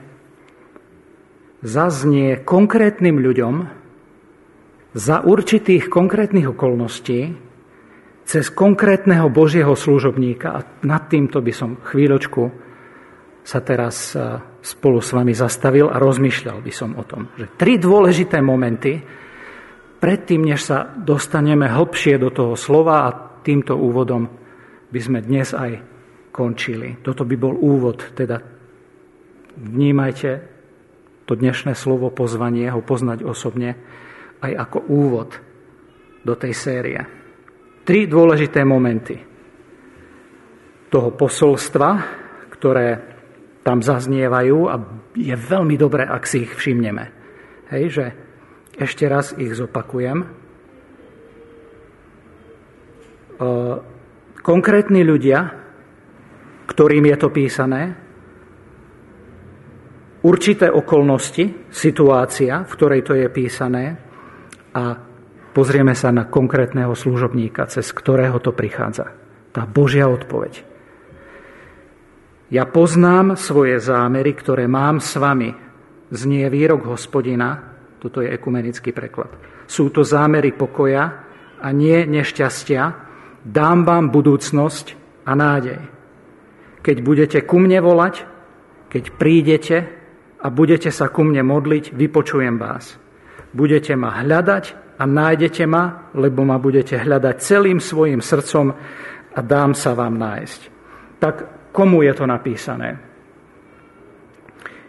zaznie 1.60 2.38
konkrétnym 2.46 3.18
ľuďom 3.18 3.54
za 4.94 5.20
určitých 5.26 5.90
konkrétnych 5.90 6.46
okolností 6.54 7.34
cez 8.28 8.52
konkrétneho 8.52 9.32
Božieho 9.32 9.72
služobníka 9.72 10.52
a 10.52 10.60
nad 10.84 11.08
týmto 11.08 11.40
by 11.40 11.52
som 11.52 11.80
chvíľočku 11.80 12.68
sa 13.40 13.64
teraz 13.64 14.12
e, 14.12 14.20
spolu 14.60 15.00
s 15.00 15.16
vami 15.16 15.32
zastavil 15.32 15.88
a 15.88 15.96
rozmýšľal 15.96 16.60
by 16.60 16.72
som 16.72 16.92
o 17.00 17.04
tom, 17.08 17.32
že 17.40 17.48
tri 17.56 17.80
dôležité 17.80 18.44
momenty, 18.44 19.00
predtým, 19.98 20.46
než 20.46 20.66
sa 20.66 20.86
dostaneme 20.86 21.66
hlbšie 21.66 22.18
do 22.18 22.30
toho 22.30 22.54
slova 22.54 23.06
a 23.06 23.16
týmto 23.42 23.74
úvodom 23.76 24.26
by 24.88 25.00
sme 25.02 25.18
dnes 25.20 25.52
aj 25.52 25.82
končili. 26.32 27.02
Toto 27.02 27.26
by 27.26 27.36
bol 27.36 27.54
úvod, 27.58 28.14
teda 28.14 28.40
vnímajte 29.58 30.30
to 31.28 31.36
dnešné 31.36 31.76
slovo 31.76 32.08
pozvanie, 32.08 32.72
ho 32.72 32.80
poznať 32.80 33.20
osobne, 33.26 33.76
aj 34.40 34.52
ako 34.54 34.78
úvod 34.88 35.30
do 36.24 36.34
tej 36.38 36.54
série. 36.56 37.00
Tri 37.84 38.08
dôležité 38.08 38.64
momenty 38.64 39.16
toho 40.88 41.12
posolstva, 41.12 41.90
ktoré 42.48 42.88
tam 43.60 43.84
zaznievajú 43.84 44.58
a 44.72 44.74
je 45.12 45.36
veľmi 45.36 45.76
dobré, 45.76 46.08
ak 46.08 46.24
si 46.24 46.48
ich 46.48 46.52
všimneme. 46.56 47.04
Hej, 47.68 47.84
že 47.92 48.04
ešte 48.78 49.04
raz 49.10 49.34
ich 49.34 49.52
zopakujem. 49.52 50.24
Konkrétni 54.38 55.02
ľudia, 55.04 55.38
ktorým 56.66 57.04
je 57.10 57.16
to 57.18 57.28
písané, 57.30 57.82
určité 60.26 60.66
okolnosti, 60.70 61.70
situácia, 61.70 62.66
v 62.66 62.72
ktorej 62.74 63.00
to 63.06 63.14
je 63.14 63.28
písané 63.30 63.84
a 64.74 64.98
pozrieme 65.54 65.94
sa 65.94 66.10
na 66.10 66.26
konkrétneho 66.26 66.94
služobníka, 66.94 67.70
cez 67.70 67.90
ktorého 67.94 68.42
to 68.42 68.50
prichádza. 68.50 69.14
Tá 69.54 69.66
Božia 69.66 70.10
odpoveď. 70.10 70.66
Ja 72.48 72.64
poznám 72.64 73.36
svoje 73.36 73.76
zámery, 73.78 74.32
ktoré 74.32 74.64
mám 74.66 75.04
s 75.04 75.14
vami. 75.20 75.52
Znie 76.08 76.48
výrok 76.48 76.88
hospodina, 76.88 77.77
toto 77.98 78.22
je 78.22 78.30
ekumenický 78.30 78.94
preklad. 78.94 79.30
Sú 79.66 79.90
to 79.90 80.06
zámery 80.06 80.54
pokoja 80.54 81.04
a 81.58 81.68
nie 81.74 82.06
nešťastia. 82.06 82.82
Dám 83.42 83.82
vám 83.82 84.10
budúcnosť 84.14 84.86
a 85.26 85.32
nádej. 85.34 85.80
Keď 86.80 86.96
budete 87.02 87.38
ku 87.44 87.58
mne 87.58 87.82
volať, 87.82 88.24
keď 88.88 89.04
prídete 89.18 89.76
a 90.38 90.46
budete 90.48 90.88
sa 90.94 91.10
ku 91.10 91.26
mne 91.26 91.42
modliť, 91.42 91.92
vypočujem 91.92 92.56
vás. 92.56 92.96
Budete 93.50 93.98
ma 93.98 94.22
hľadať 94.22 94.96
a 94.98 95.02
nájdete 95.04 95.64
ma, 95.66 96.10
lebo 96.14 96.46
ma 96.46 96.56
budete 96.58 96.98
hľadať 96.98 97.36
celým 97.42 97.78
svojim 97.82 98.22
srdcom 98.22 98.72
a 99.34 99.40
dám 99.42 99.74
sa 99.74 99.94
vám 99.94 100.14
nájsť. 100.18 100.60
Tak 101.18 101.34
komu 101.74 102.02
je 102.06 102.12
to 102.14 102.24
napísané? 102.26 103.07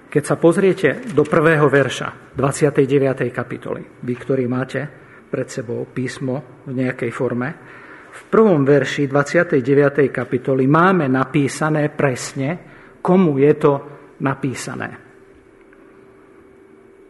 Keď 0.09 0.23
sa 0.25 0.41
pozriete 0.41 1.05
do 1.13 1.21
prvého 1.21 1.69
verša 1.69 2.33
29. 2.33 3.29
kapitoly, 3.29 4.01
vy, 4.01 4.13
ktorí 4.17 4.49
máte 4.49 4.81
pred 5.29 5.45
sebou 5.45 5.85
písmo 5.85 6.65
v 6.65 6.81
nejakej 6.81 7.11
forme, 7.13 7.49
v 8.09 8.21
prvom 8.25 8.65
verši 8.65 9.05
29. 9.05 9.61
kapitoly 10.09 10.65
máme 10.65 11.05
napísané 11.05 11.93
presne, 11.93 12.57
komu 13.05 13.37
je 13.37 13.53
to 13.53 13.73
napísané. 14.25 14.89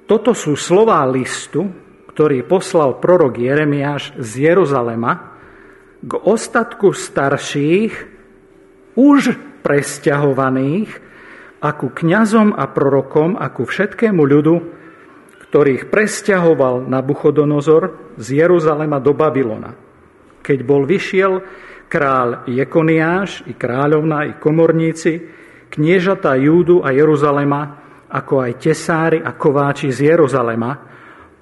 Toto 0.03 0.36
sú 0.36 0.60
slová 0.60 1.00
listu, 1.08 1.72
ktorý 2.12 2.44
poslal 2.44 3.00
prorok 3.00 3.39
Jeremiáš 3.39 4.12
z 4.20 4.51
Jeruzalema 4.51 5.39
k 6.03 6.12
ostatku 6.20 6.91
starších, 6.91 7.94
už 9.00 9.39
presťahovaných, 9.63 11.08
aku 11.59 11.91
kňazom 11.91 12.55
a 12.55 12.67
prorokom, 12.71 13.35
aku 13.35 13.67
všetkému 13.67 14.23
ľudu, 14.23 14.55
ktorých 15.49 15.91
presťahoval 15.91 16.87
Nabuchodonozor 16.87 18.15
z 18.15 18.43
Jeruzalema 18.43 19.01
do 19.01 19.11
Babylona. 19.17 19.73
Keď 20.39 20.59
bol 20.63 20.87
vyšiel 20.87 21.41
král 21.89 22.45
Jekoniáš, 22.47 23.49
i 23.49 23.57
kráľovna, 23.57 24.29
i 24.29 24.33
komorníci, 24.37 25.19
kniežatá 25.73 26.37
Júdu 26.37 26.85
a 26.85 26.93
Jeruzalema, 26.93 27.61
ako 28.09 28.45
aj 28.45 28.51
tesári 28.61 29.19
a 29.21 29.33
kováči 29.33 29.89
z 29.89 30.13
Jeruzalema, 30.13 30.71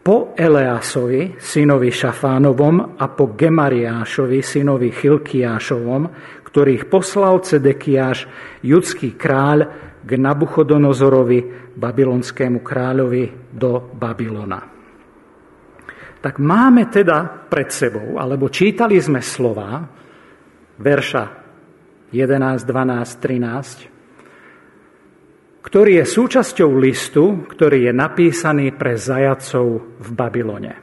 po 0.08 0.32
Eleasovi, 0.40 1.36
synovi 1.36 1.92
Šafánovom, 1.92 2.96
a 2.96 3.12
po 3.12 3.36
Gemariášovi, 3.36 4.40
synovi 4.40 4.88
Chilkiášovom, 4.96 6.04
ktorých 6.48 6.88
poslal 6.88 7.44
Cedekiáš, 7.44 8.24
judský 8.64 9.20
kráľ, 9.20 9.68
k 10.08 10.16
Nabuchodonozorovi, 10.16 11.76
babylonskému 11.76 12.64
kráľovi, 12.64 13.52
do 13.52 13.92
Babylona. 13.92 14.64
Tak 16.24 16.40
máme 16.40 16.88
teda 16.88 17.46
pred 17.52 17.68
sebou, 17.68 18.16
alebo 18.16 18.48
čítali 18.48 18.96
sme 19.04 19.20
slova, 19.20 19.84
verša 20.80 21.24
11, 22.16 22.64
12, 22.64 23.92
13, 25.60 25.68
ktorý 25.68 26.00
je 26.00 26.06
súčasťou 26.08 26.72
listu, 26.80 27.44
ktorý 27.44 27.92
je 27.92 27.94
napísaný 27.94 28.72
pre 28.80 28.96
zajacov 28.96 30.00
v 30.00 30.10
Babylone. 30.16 30.74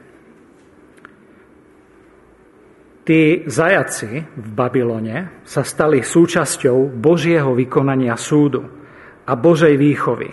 Tí 3.05 3.45
zajaci 3.45 4.13
v 4.21 4.47
Babylone 4.53 5.41
sa 5.45 5.65
stali 5.65 6.01
súčasťou 6.05 6.93
Božieho 6.93 7.53
vykonania 7.57 8.17
súdu 8.17 8.84
a 9.25 9.33
Božej 9.33 9.75
výchovy. 9.77 10.29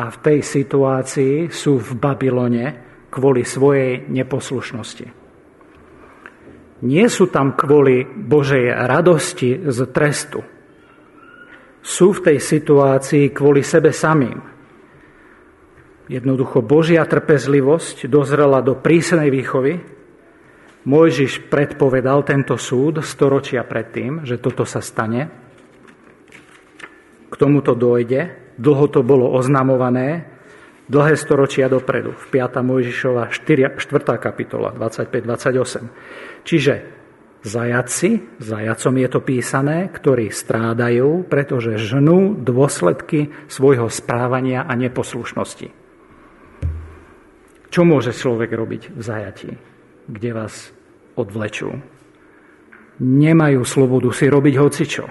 A 0.00 0.04
v 0.08 0.16
tej 0.22 0.38
situácii 0.40 1.52
sú 1.52 1.76
v 1.76 1.90
Babylone 1.98 2.66
kvôli 3.12 3.44
svojej 3.44 4.08
neposlušnosti. 4.08 5.06
Nie 6.80 7.06
sú 7.12 7.28
tam 7.28 7.52
kvôli 7.52 8.08
Božej 8.08 8.72
radosti 8.72 9.60
z 9.68 9.78
trestu. 9.92 10.40
Sú 11.84 12.16
v 12.16 12.32
tej 12.32 12.38
situácii 12.40 13.28
kvôli 13.36 13.60
sebe 13.60 13.92
samým. 13.92 14.40
Jednoducho 16.08 16.64
Božia 16.64 17.04
trpezlivosť 17.04 18.08
dozrela 18.08 18.64
do 18.64 18.80
prísnej 18.80 19.28
výchovy 19.28 20.00
Mojžiš 20.80 21.52
predpovedal 21.52 22.24
tento 22.24 22.56
súd 22.56 23.04
storočia 23.04 23.60
predtým, 23.68 24.24
že 24.24 24.40
toto 24.40 24.64
sa 24.64 24.80
stane. 24.80 25.49
Tomuto 27.40 27.72
dojde. 27.72 28.36
Dlho 28.60 28.92
to 28.92 29.00
bolo 29.00 29.32
oznamované, 29.32 30.28
dlhé 30.92 31.16
storočia 31.16 31.72
dopredu. 31.72 32.12
V 32.12 32.24
5. 32.28 32.60
Mojžišova 32.60 33.32
4. 33.32 33.80
4. 33.80 34.20
kapitola 34.20 34.76
25-28. 34.76 36.44
Čiže 36.44 36.74
zajaci, 37.40 38.36
zajacom 38.36 38.94
je 39.00 39.08
to 39.08 39.20
písané, 39.24 39.88
ktorí 39.88 40.28
strádajú, 40.28 41.24
pretože 41.24 41.80
žnú 41.80 42.36
dôsledky 42.36 43.32
svojho 43.48 43.88
správania 43.88 44.68
a 44.68 44.76
neposlušnosti. 44.76 45.72
Čo 47.72 47.80
môže 47.88 48.12
človek 48.12 48.52
robiť 48.52 48.92
v 48.92 49.00
zajatí? 49.00 49.70
kde 50.10 50.30
vás 50.34 50.74
odvlečú. 51.14 51.78
Nemajú 53.00 53.62
slobodu 53.64 54.10
si 54.12 54.26
robiť 54.26 54.54
hocičo. 54.58 55.04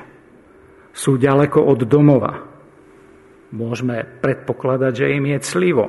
Sú 0.99 1.15
ďaleko 1.15 1.63
od 1.63 1.87
domova. 1.87 2.43
Môžeme 3.55 4.03
predpokladať, 4.19 4.91
že 4.91 5.15
im 5.15 5.31
je 5.31 5.39
clivo 5.39 5.87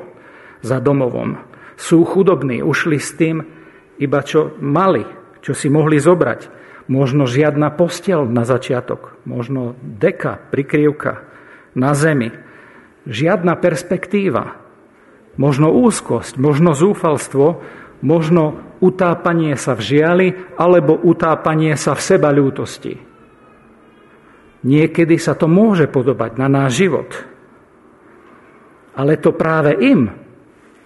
za 0.62 0.79
domovom. 0.79 1.35
Sú 1.75 2.07
chudobní, 2.07 2.62
ušli 2.62 3.03
s 3.03 3.18
tým 3.18 3.42
iba 3.99 4.20
čo 4.23 4.55
mali, 4.62 5.03
čo 5.42 5.51
si 5.51 5.66
mohli 5.66 5.99
zobrať. 5.99 6.46
Možno 6.87 7.27
žiadna 7.27 7.75
postel 7.75 8.23
na 8.31 8.46
začiatok, 8.46 9.18
možno 9.27 9.75
deka, 9.83 10.38
prikryvka 10.55 11.27
na 11.75 11.90
zemi. 11.99 12.31
Žiadna 13.11 13.59
perspektíva, 13.59 14.62
možno 15.35 15.75
úzkosť, 15.75 16.38
možno 16.38 16.70
zúfalstvo, 16.70 17.59
možno 17.99 18.62
utápanie 18.79 19.59
sa 19.59 19.75
v 19.75 19.83
žiali 19.83 20.29
alebo 20.55 20.94
utápanie 20.94 21.75
sa 21.75 21.99
v 21.99 22.01
seba 22.14 22.31
ľútosti. 22.31 23.10
Niekedy 24.61 25.16
sa 25.16 25.33
to 25.33 25.49
môže 25.49 25.88
podobať 25.88 26.37
na 26.37 26.49
náš 26.49 26.85
život. 26.85 27.11
Ale 28.92 29.16
to 29.16 29.33
práve 29.33 29.73
im, 29.81 30.12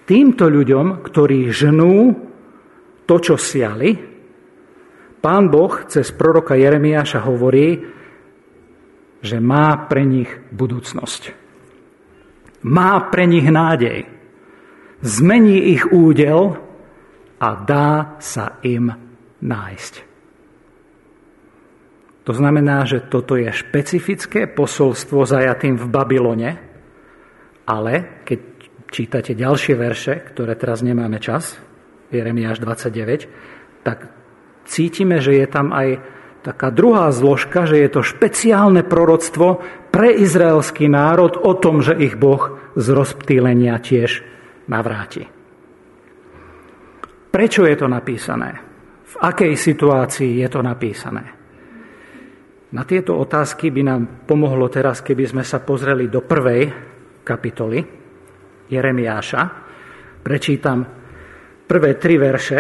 týmto 0.07 0.47
ľuďom, 0.47 1.03
ktorí 1.03 1.51
žnú 1.51 2.15
to, 3.03 3.17
čo 3.19 3.35
siali, 3.35 3.99
pán 5.19 5.51
Boh 5.51 5.75
cez 5.91 6.15
proroka 6.15 6.55
Jeremiáša 6.55 7.27
hovorí, 7.27 7.83
že 9.25 9.41
má 9.41 9.89
pre 9.89 10.05
nich 10.05 10.31
budúcnosť. 10.53 11.23
Má 12.69 13.09
pre 13.09 13.25
nich 13.25 13.49
nádej. 13.49 14.05
Zmení 15.01 15.75
ich 15.75 15.89
údel 15.91 16.61
a 17.41 17.49
dá 17.61 18.17
sa 18.21 18.61
im 18.63 18.93
nájsť. 19.41 20.14
To 22.25 22.33
znamená, 22.33 22.89
že 22.89 23.05
toto 23.05 23.37
je 23.37 23.53
špecifické 23.53 24.49
posolstvo 24.49 25.29
zajatým 25.29 25.77
v 25.77 25.87
Babylone, 25.93 26.51
ale 27.69 28.25
keď 28.25 28.39
čítate 28.89 29.33
ďalšie 29.37 29.75
verše, 29.77 30.25
ktoré 30.33 30.57
teraz 30.57 30.81
nemáme 30.81 31.21
čas, 31.21 31.61
Jeremiáš 32.09 32.65
29, 32.65 33.85
tak 33.85 34.09
cítime, 34.65 35.21
že 35.21 35.37
je 35.37 35.47
tam 35.51 35.77
aj 35.77 36.01
taká 36.41 36.73
druhá 36.73 37.13
zložka, 37.13 37.69
že 37.69 37.81
je 37.81 37.89
to 37.93 38.01
špeciálne 38.01 38.85
proroctvo 38.85 39.61
pre 39.93 40.13
izraelský 40.17 40.89
národ 40.89 41.37
o 41.37 41.53
tom, 41.57 41.85
že 41.85 41.97
ich 41.97 42.17
Boh 42.17 42.57
z 42.77 42.87
rozptýlenia 42.93 43.77
tiež 43.81 44.25
navráti. 44.69 45.29
Prečo 47.29 47.67
je 47.67 47.77
to 47.77 47.91
napísané? 47.91 48.63
V 49.05 49.15
akej 49.19 49.53
situácii 49.59 50.41
je 50.41 50.49
to 50.49 50.61
napísané? 50.63 51.44
Na 52.75 52.83
tieto 52.83 53.15
otázky 53.15 53.71
by 53.71 53.83
nám 53.87 54.03
pomohlo 54.27 54.67
teraz, 54.67 54.99
keby 54.99 55.31
sme 55.31 55.45
sa 55.47 55.63
pozreli 55.63 56.11
do 56.11 56.27
prvej 56.27 56.63
kapitoly 57.23 57.79
Jeremiáša. 58.67 59.43
Prečítam 60.19 60.83
prvé 61.71 61.95
tri 62.03 62.19
verše, 62.19 62.59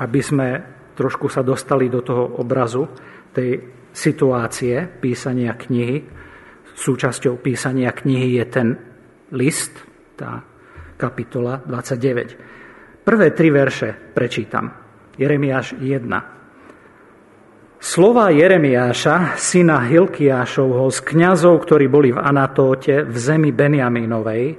aby 0.00 0.20
sme 0.24 0.48
trošku 0.96 1.28
sa 1.28 1.44
dostali 1.44 1.92
do 1.92 2.00
toho 2.00 2.40
obrazu 2.40 2.88
tej 3.36 3.84
situácie 3.92 4.88
písania 4.96 5.52
knihy. 5.60 6.00
Súčasťou 6.72 7.44
písania 7.44 7.92
knihy 7.92 8.40
je 8.40 8.44
ten 8.48 8.68
list, 9.36 9.76
tá 10.16 10.40
kapitola 10.96 11.60
29. 11.68 13.04
Prvé 13.04 13.28
tri 13.36 13.52
verše 13.52 13.92
prečítam. 13.92 14.72
Jeremiáš 15.20 15.76
1. 15.76 16.33
Slova 17.84 18.32
Jeremiáša, 18.32 19.36
syna 19.36 19.84
Hilkiášovho, 19.84 20.88
z 20.88 21.04
kňazov, 21.04 21.68
ktorí 21.68 21.84
boli 21.92 22.16
v 22.16 22.22
Anatóte, 22.24 23.04
v 23.04 23.12
zemi 23.12 23.52
Benjaminovej, 23.52 24.56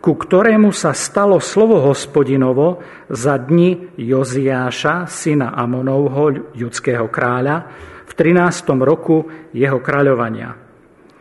ku 0.00 0.16
ktorému 0.16 0.72
sa 0.72 0.96
stalo 0.96 1.36
slovo 1.36 1.84
hospodinovo 1.84 2.80
za 3.12 3.36
dni 3.36 3.92
Joziáša, 4.00 5.04
syna 5.04 5.52
Amonovho, 5.52 6.56
judského 6.56 7.12
kráľa, 7.12 7.68
v 8.08 8.12
13. 8.16 8.40
roku 8.80 9.28
jeho 9.52 9.76
kráľovania. 9.84 10.56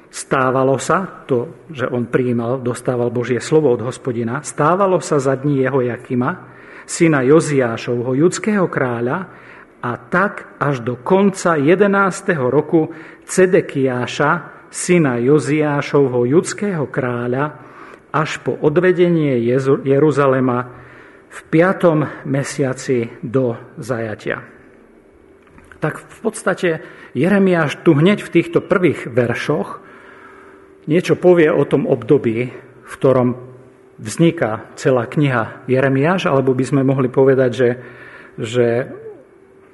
Stávalo 0.08 0.80
sa, 0.80 1.28
to, 1.28 1.68
že 1.68 1.84
on 1.84 2.08
prijímal, 2.08 2.64
dostával 2.64 3.12
Božie 3.12 3.44
slovo 3.44 3.76
od 3.76 3.84
hospodina, 3.84 4.40
stávalo 4.40 5.04
sa 5.04 5.20
za 5.20 5.36
dní 5.36 5.68
jeho 5.68 5.84
Jakima, 5.84 6.48
syna 6.88 7.28
Joziášovho, 7.28 8.16
judského 8.16 8.72
kráľa, 8.72 9.51
a 9.82 9.98
tak 9.98 10.62
až 10.62 10.86
do 10.86 10.94
konca 11.02 11.58
11. 11.58 11.90
roku 12.38 12.94
Cedekiáša, 13.26 14.32
syna 14.70 15.18
Joziášovho, 15.18 16.30
judského 16.30 16.86
kráľa, 16.86 17.58
až 18.14 18.40
po 18.46 18.54
odvedenie 18.54 19.42
Jeruzalema 19.84 20.70
v 21.32 21.40
5. 21.50 22.30
mesiaci 22.30 23.10
do 23.26 23.58
zajatia. 23.82 24.44
Tak 25.82 25.98
v 25.98 26.18
podstate 26.22 26.70
Jeremiáš 27.18 27.82
tu 27.82 27.98
hneď 27.98 28.22
v 28.22 28.34
týchto 28.38 28.62
prvých 28.62 29.10
veršoch 29.10 29.82
niečo 30.86 31.18
povie 31.18 31.50
o 31.50 31.64
tom 31.66 31.90
období, 31.90 32.54
v 32.86 32.94
ktorom 32.94 33.50
vzniká 33.98 34.70
celá 34.78 35.10
kniha 35.10 35.66
Jeremiáš, 35.66 36.30
alebo 36.30 36.54
by 36.54 36.66
sme 36.68 36.82
mohli 36.86 37.08
povedať, 37.08 37.52
že, 37.54 37.70
že 38.38 38.68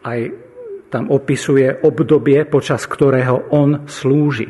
aj 0.07 0.19
tam 0.87 1.11
opisuje 1.11 1.83
obdobie, 1.83 2.47
počas 2.47 2.87
ktorého 2.87 3.51
on 3.51 3.83
slúži. 3.91 4.47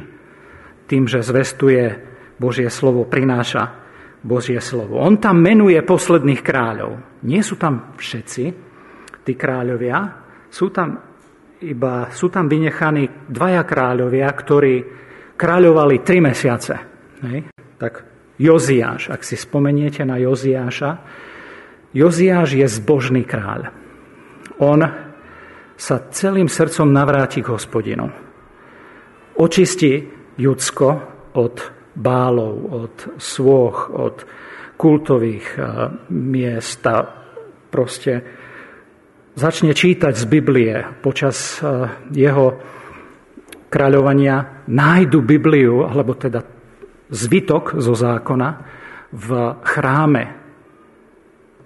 Tým, 0.85 1.09
že 1.09 1.25
zvestuje 1.25 1.97
Božie 2.37 2.69
slovo, 2.69 3.09
prináša 3.09 3.73
Božie 4.21 4.61
slovo. 4.61 5.01
On 5.01 5.17
tam 5.17 5.41
menuje 5.41 5.81
posledných 5.81 6.41
kráľov. 6.45 7.21
Nie 7.25 7.41
sú 7.41 7.57
tam 7.57 7.97
všetci 7.97 8.43
tí 9.25 9.33
kráľovia, 9.33 9.97
sú 10.47 10.69
tam 10.69 11.07
iba 11.57 12.13
sú 12.13 12.29
tam 12.29 12.45
vynechaní 12.45 13.25
dvaja 13.25 13.65
kráľovia, 13.65 14.29
ktorí 14.29 14.75
kráľovali 15.33 15.95
tri 16.05 16.21
mesiace. 16.21 16.75
Hej? 17.25 17.49
Tak 17.81 17.93
Joziáš, 18.37 19.09
ak 19.09 19.25
si 19.25 19.33
spomeniete 19.33 20.05
na 20.05 20.21
Joziáša, 20.21 21.01
Joziáš 21.97 22.53
je 22.53 22.67
zbožný 22.69 23.25
kráľ. 23.25 23.73
On 24.61 25.06
sa 25.77 26.09
celým 26.09 26.49
srdcom 26.49 26.89
navráti 26.89 27.45
k 27.45 27.53
hospodinu. 27.53 28.09
Očistí 29.37 30.01
Judsko 30.41 30.87
od 31.37 31.55
bálov, 31.93 32.55
od 32.73 32.95
svôch, 33.21 33.93
od 33.93 34.25
kultových 34.77 35.47
eh, 35.57 35.65
miest 36.09 36.81
a 36.89 37.05
proste 37.69 38.13
začne 39.37 39.73
čítať 39.77 40.13
z 40.17 40.25
Biblie 40.25 40.73
počas 41.01 41.61
eh, 41.61 41.85
jeho 42.09 42.57
kráľovania, 43.67 44.65
nájdu 44.71 45.21
Bibliu, 45.21 45.83
alebo 45.85 46.15
teda 46.15 46.39
zvytok 47.11 47.77
zo 47.77 47.93
zákona 47.93 48.49
v 49.11 49.29
chráme. 49.63 50.23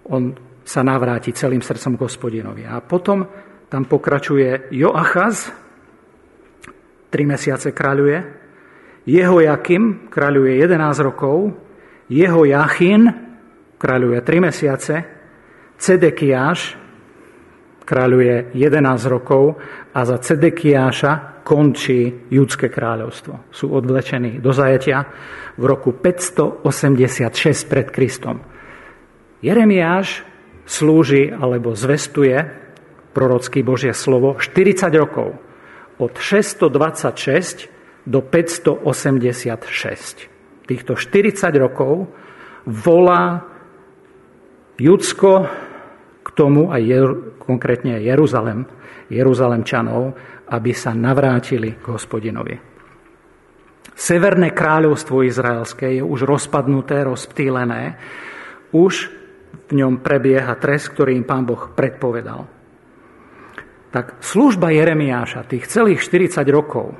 On 0.09 0.33
sa 0.65 0.81
navráti 0.81 1.33
celým 1.33 1.61
srdcom 1.61 1.97
k 1.97 2.03
hospodinovi. 2.05 2.63
A 2.65 2.81
potom 2.81 3.25
tam 3.71 3.87
pokračuje 3.87 4.67
Joachaz, 4.75 5.47
tri 7.07 7.23
mesiace 7.23 7.71
kráľuje, 7.71 8.19
jeho 9.07 9.39
Jakim 9.39 10.11
kráľuje 10.11 10.59
11 10.59 11.07
rokov, 11.07 11.55
jeho 12.11 12.43
Jachin 12.43 13.07
kráľuje 13.79 14.19
3 14.19 14.47
mesiace, 14.51 14.95
Cedekiáš 15.79 16.77
kráľuje 17.87 18.53
11 18.53 19.07
rokov 19.07 19.57
a 19.95 19.99
za 20.03 20.19
Cedekiáša 20.19 21.41
končí 21.47 22.27
judské 22.29 22.69
kráľovstvo. 22.69 23.49
Sú 23.55 23.71
odvlečení 23.71 24.43
do 24.43 24.51
zajatia 24.51 25.07
v 25.55 25.63
roku 25.63 25.95
586 25.95 27.71
pred 27.71 27.87
Kristom. 27.89 28.43
Jeremiáš 29.41 30.27
slúži 30.69 31.33
alebo 31.33 31.73
zvestuje 31.73 32.60
prorocký 33.11 33.63
Božie 33.63 33.93
slovo 33.95 34.35
40 34.39 34.95
rokov. 34.95 35.35
Od 36.01 36.17
626 36.17 37.69
do 38.07 38.21
586. 38.25 40.65
Týchto 40.65 40.95
40 40.97 41.53
rokov 41.61 42.09
volá 42.65 43.45
Judsko 44.81 45.45
k 46.21 46.29
tomu, 46.33 46.73
aj 46.73 46.81
konkrétne 47.41 47.97
Jeruzalem, 48.01 48.65
Jeruzalemčanov, 49.11 50.13
aby 50.49 50.73
sa 50.73 50.93
navrátili 50.95 51.75
k 51.77 51.85
hospodinovi. 51.91 52.59
Severné 53.93 54.51
kráľovstvo 54.55 55.21
izraelské 55.21 55.93
je 55.99 56.03
už 56.03 56.23
rozpadnuté, 56.25 57.03
rozptýlené. 57.05 57.97
Už 58.73 59.11
v 59.69 59.71
ňom 59.77 60.01
prebieha 60.01 60.55
trest, 60.57 60.89
ktorý 60.95 61.13
im 61.19 61.25
pán 61.27 61.45
Boh 61.45 61.69
predpovedal. 61.75 62.60
Tak 63.91 64.23
služba 64.23 64.71
Jeremiáša 64.71 65.43
tých 65.43 65.67
celých 65.67 65.99
40 65.99 66.47
rokov 66.47 66.95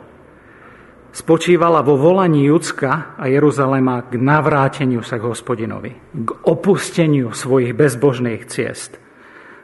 spočívala 1.15 1.83
vo 1.83 1.95
volaní 1.95 2.47
Judska 2.51 3.15
a 3.15 3.27
Jeruzalema 3.31 4.07
k 4.07 4.19
navráteniu 4.19 5.03
sa 5.03 5.19
k 5.19 5.27
hospodinovi, 5.27 5.91
k 6.11 6.29
opusteniu 6.47 7.31
svojich 7.31 7.71
bezbožných 7.75 8.43
ciest, 8.47 8.99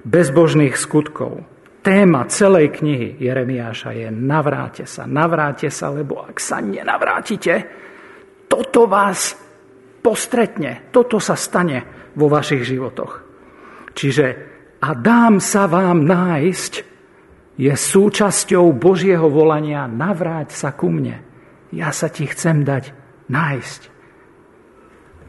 bezbožných 0.07 0.75
skutkov, 0.75 1.43
téma 1.83 2.27
celej 2.27 2.79
knihy 2.79 3.19
Jeremiáša 3.19 3.91
je 3.95 4.07
navráte 4.11 4.83
sa, 4.83 5.07
navráte 5.07 5.71
sa, 5.71 5.91
lebo 5.91 6.23
ak 6.23 6.39
sa 6.39 6.59
nenavrátite, 6.59 7.53
toto 8.47 8.87
vás 8.87 9.35
postretne, 10.03 10.91
toto 10.91 11.19
sa 11.19 11.35
stane 11.35 12.11
vo 12.15 12.27
vašich 12.31 12.63
životoch. 12.63 13.23
Čiže 13.95 14.25
a 14.79 14.89
dám 14.93 15.39
sa 15.39 15.65
vám 15.65 16.03
nájsť 16.07 16.96
je 17.57 17.73
súčasťou 17.73 18.69
Božieho 18.77 19.25
volania 19.33 19.89
navráť 19.89 20.53
sa 20.53 20.77
ku 20.77 20.93
mne. 20.93 21.25
Ja 21.73 21.89
sa 21.89 22.07
ti 22.07 22.29
chcem 22.29 22.61
dať 22.61 22.93
nájsť. 23.27 23.81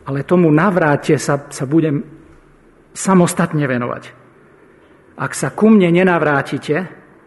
Ale 0.05 0.25
tomu 0.29 0.53
navráte 0.53 1.17
sa, 1.17 1.49
sa 1.49 1.65
budem 1.65 2.05
samostatne 2.93 3.65
venovať. 3.65 4.05
Ak 5.19 5.33
sa 5.33 5.51
ku 5.57 5.73
mne 5.73 5.89
nenavrátite, 5.89 6.77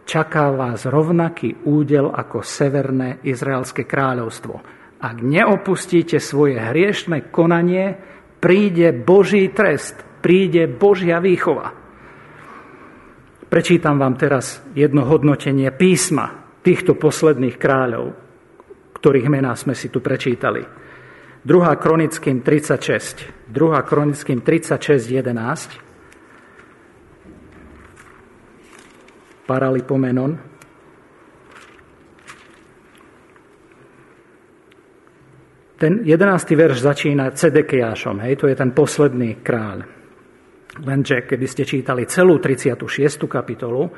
čaká 0.05 0.53
vás 0.53 0.85
rovnaký 0.85 1.65
údel 1.65 2.13
ako 2.13 2.45
severné 2.45 3.19
izraelské 3.25 3.89
kráľovstvo. 3.89 4.55
Ak 5.01 5.17
neopustíte 5.17 6.21
svoje 6.21 6.61
hriešne 6.61 7.33
konanie, 7.33 7.97
príde 8.37 8.93
Boží 8.93 9.49
trest, 9.49 9.97
príde 10.21 10.69
Božia 10.69 11.17
výchova. 11.17 11.80
Prečítam 13.51 13.99
vám 13.99 14.15
teraz 14.15 14.63
jedno 14.71 15.03
hodnotenie 15.03 15.75
písma 15.75 16.55
týchto 16.63 16.95
posledných 16.95 17.59
kráľov, 17.59 18.15
ktorých 18.95 19.27
mená 19.27 19.51
sme 19.59 19.75
si 19.75 19.91
tu 19.91 19.99
prečítali. 19.99 20.63
2. 21.43 21.51
Kronickým 21.75 22.47
36. 22.47 23.51
2. 23.51 23.83
Kronickým 23.83 24.39
36, 24.39 25.03
11. 25.03 25.83
paralipomenon. 29.43 30.31
Ten 35.75 36.07
jedenáctý 36.07 36.55
verš 36.55 36.87
začína 36.87 37.35
Cedekiášom, 37.35 38.23
hej, 38.23 38.39
to 38.39 38.47
je 38.47 38.55
ten 38.55 38.71
posledný 38.71 39.43
kráľ. 39.43 40.00
Lenže 40.79 41.27
keby 41.27 41.47
ste 41.51 41.67
čítali 41.67 42.07
celú 42.07 42.39
36. 42.39 43.27
kapitolu, 43.27 43.91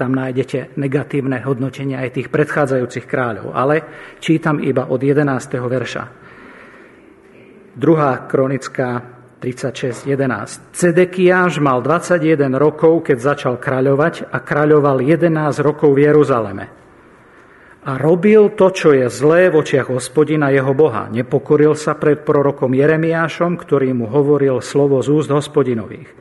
tam 0.00 0.16
nájdete 0.16 0.80
negatívne 0.80 1.44
hodnotenie 1.44 2.00
aj 2.00 2.16
tých 2.16 2.28
predchádzajúcich 2.32 3.04
kráľov. 3.04 3.52
Ale 3.52 3.84
čítam 4.16 4.56
iba 4.64 4.88
od 4.88 4.96
11. 4.96 5.28
verša. 5.60 6.04
Druhá 7.76 8.24
kronická 8.24 9.20
36.11. 9.44 10.72
Cedekiáš 10.72 11.60
mal 11.60 11.84
21 11.84 12.48
rokov, 12.56 13.04
keď 13.12 13.36
začal 13.36 13.54
kráľovať 13.60 14.32
a 14.32 14.40
kráľoval 14.40 15.04
11 15.04 15.60
rokov 15.60 15.92
v 15.92 16.08
Jeruzaleme. 16.08 16.79
A 17.80 17.96
robil 17.96 18.52
to, 18.60 18.68
čo 18.68 18.92
je 18.92 19.08
zlé 19.08 19.48
v 19.48 19.64
očiach 19.64 19.88
hospodina 19.88 20.52
jeho 20.52 20.76
Boha. 20.76 21.08
Nepokoril 21.08 21.72
sa 21.72 21.96
pred 21.96 22.20
prorokom 22.20 22.76
Jeremiášom, 22.76 23.56
ktorý 23.56 23.96
mu 23.96 24.04
hovoril 24.04 24.60
slovo 24.60 25.00
z 25.00 25.08
úst 25.08 25.32
hospodinových. 25.32 26.12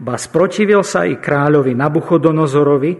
ba 0.00 0.16
sprotivil 0.16 0.80
sa 0.82 1.04
i 1.04 1.20
kráľovi 1.20 1.76
Nabuchodonozorovi, 1.76 2.92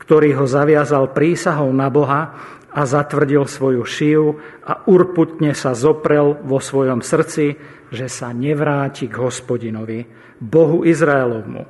ktorý 0.00 0.40
ho 0.40 0.46
zaviazal 0.48 1.12
prísahou 1.12 1.70
na 1.70 1.92
Boha 1.92 2.22
a 2.70 2.80
zatvrdil 2.86 3.44
svoju 3.44 3.82
šiju 3.84 4.26
a 4.64 4.88
urputne 4.88 5.52
sa 5.52 5.76
zoprel 5.76 6.40
vo 6.40 6.58
svojom 6.58 7.04
srdci, 7.04 7.54
že 7.92 8.06
sa 8.08 8.32
nevráti 8.32 9.10
k 9.10 9.20
hospodinovi, 9.20 10.06
Bohu 10.40 10.86
Izraelovmu. 10.86 11.62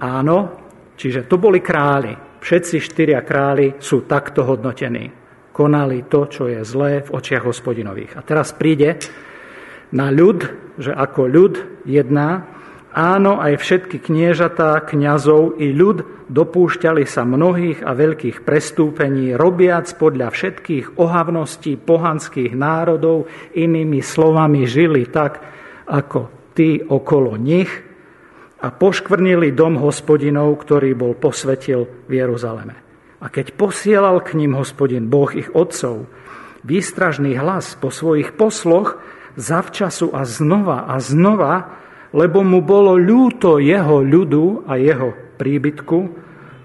Áno, 0.00 0.36
čiže 0.96 1.28
to 1.28 1.36
boli 1.36 1.60
králi. 1.60 2.29
Všetci 2.40 2.76
štyria 2.80 3.20
králi 3.20 3.76
sú 3.78 4.08
takto 4.08 4.48
hodnotení. 4.48 5.12
Konali 5.52 6.08
to, 6.08 6.24
čo 6.26 6.48
je 6.48 6.64
zlé 6.64 7.04
v 7.04 7.12
očiach 7.12 7.44
hospodinových. 7.44 8.16
A 8.16 8.24
teraz 8.24 8.56
príde 8.56 8.96
na 9.92 10.08
ľud, 10.08 10.48
že 10.80 10.92
ako 10.96 11.20
ľud 11.28 11.54
jedná, 11.84 12.60
Áno, 12.90 13.38
aj 13.38 13.62
všetky 13.62 14.02
kniežatá, 14.02 14.82
kňazov 14.82 15.62
i 15.62 15.70
ľud 15.70 16.26
dopúšťali 16.26 17.06
sa 17.06 17.22
mnohých 17.22 17.86
a 17.86 17.94
veľkých 17.94 18.42
prestúpení, 18.42 19.38
robiac 19.38 19.86
podľa 19.94 20.34
všetkých 20.34 20.98
ohavností 20.98 21.78
pohanských 21.78 22.50
národov, 22.50 23.30
inými 23.54 24.02
slovami 24.02 24.66
žili 24.66 25.06
tak, 25.06 25.38
ako 25.86 26.50
tí 26.58 26.82
okolo 26.82 27.38
nich 27.38 27.70
a 28.60 28.68
poškvrnili 28.68 29.56
dom 29.56 29.80
hospodinov, 29.80 30.60
ktorý 30.64 30.92
bol 30.92 31.16
posvetil 31.16 31.88
v 32.08 32.12
Jeruzaleme. 32.12 32.76
A 33.20 33.28
keď 33.28 33.56
posielal 33.56 34.20
k 34.24 34.36
ním 34.36 34.56
hospodin 34.56 35.08
Boh 35.08 35.28
ich 35.32 35.48
otcov, 35.52 36.08
výstražný 36.64 37.36
hlas 37.40 37.76
po 37.80 37.88
svojich 37.88 38.36
posloch, 38.36 39.00
zavčasu 39.36 40.12
a 40.12 40.28
znova 40.28 40.88
a 40.88 41.00
znova 41.00 41.80
lebo 42.10 42.42
mu 42.42 42.60
bolo 42.62 42.98
ľúto 42.98 43.62
jeho 43.62 44.02
ľudu 44.02 44.66
a 44.66 44.74
jeho 44.78 45.14
príbytku, 45.38 45.98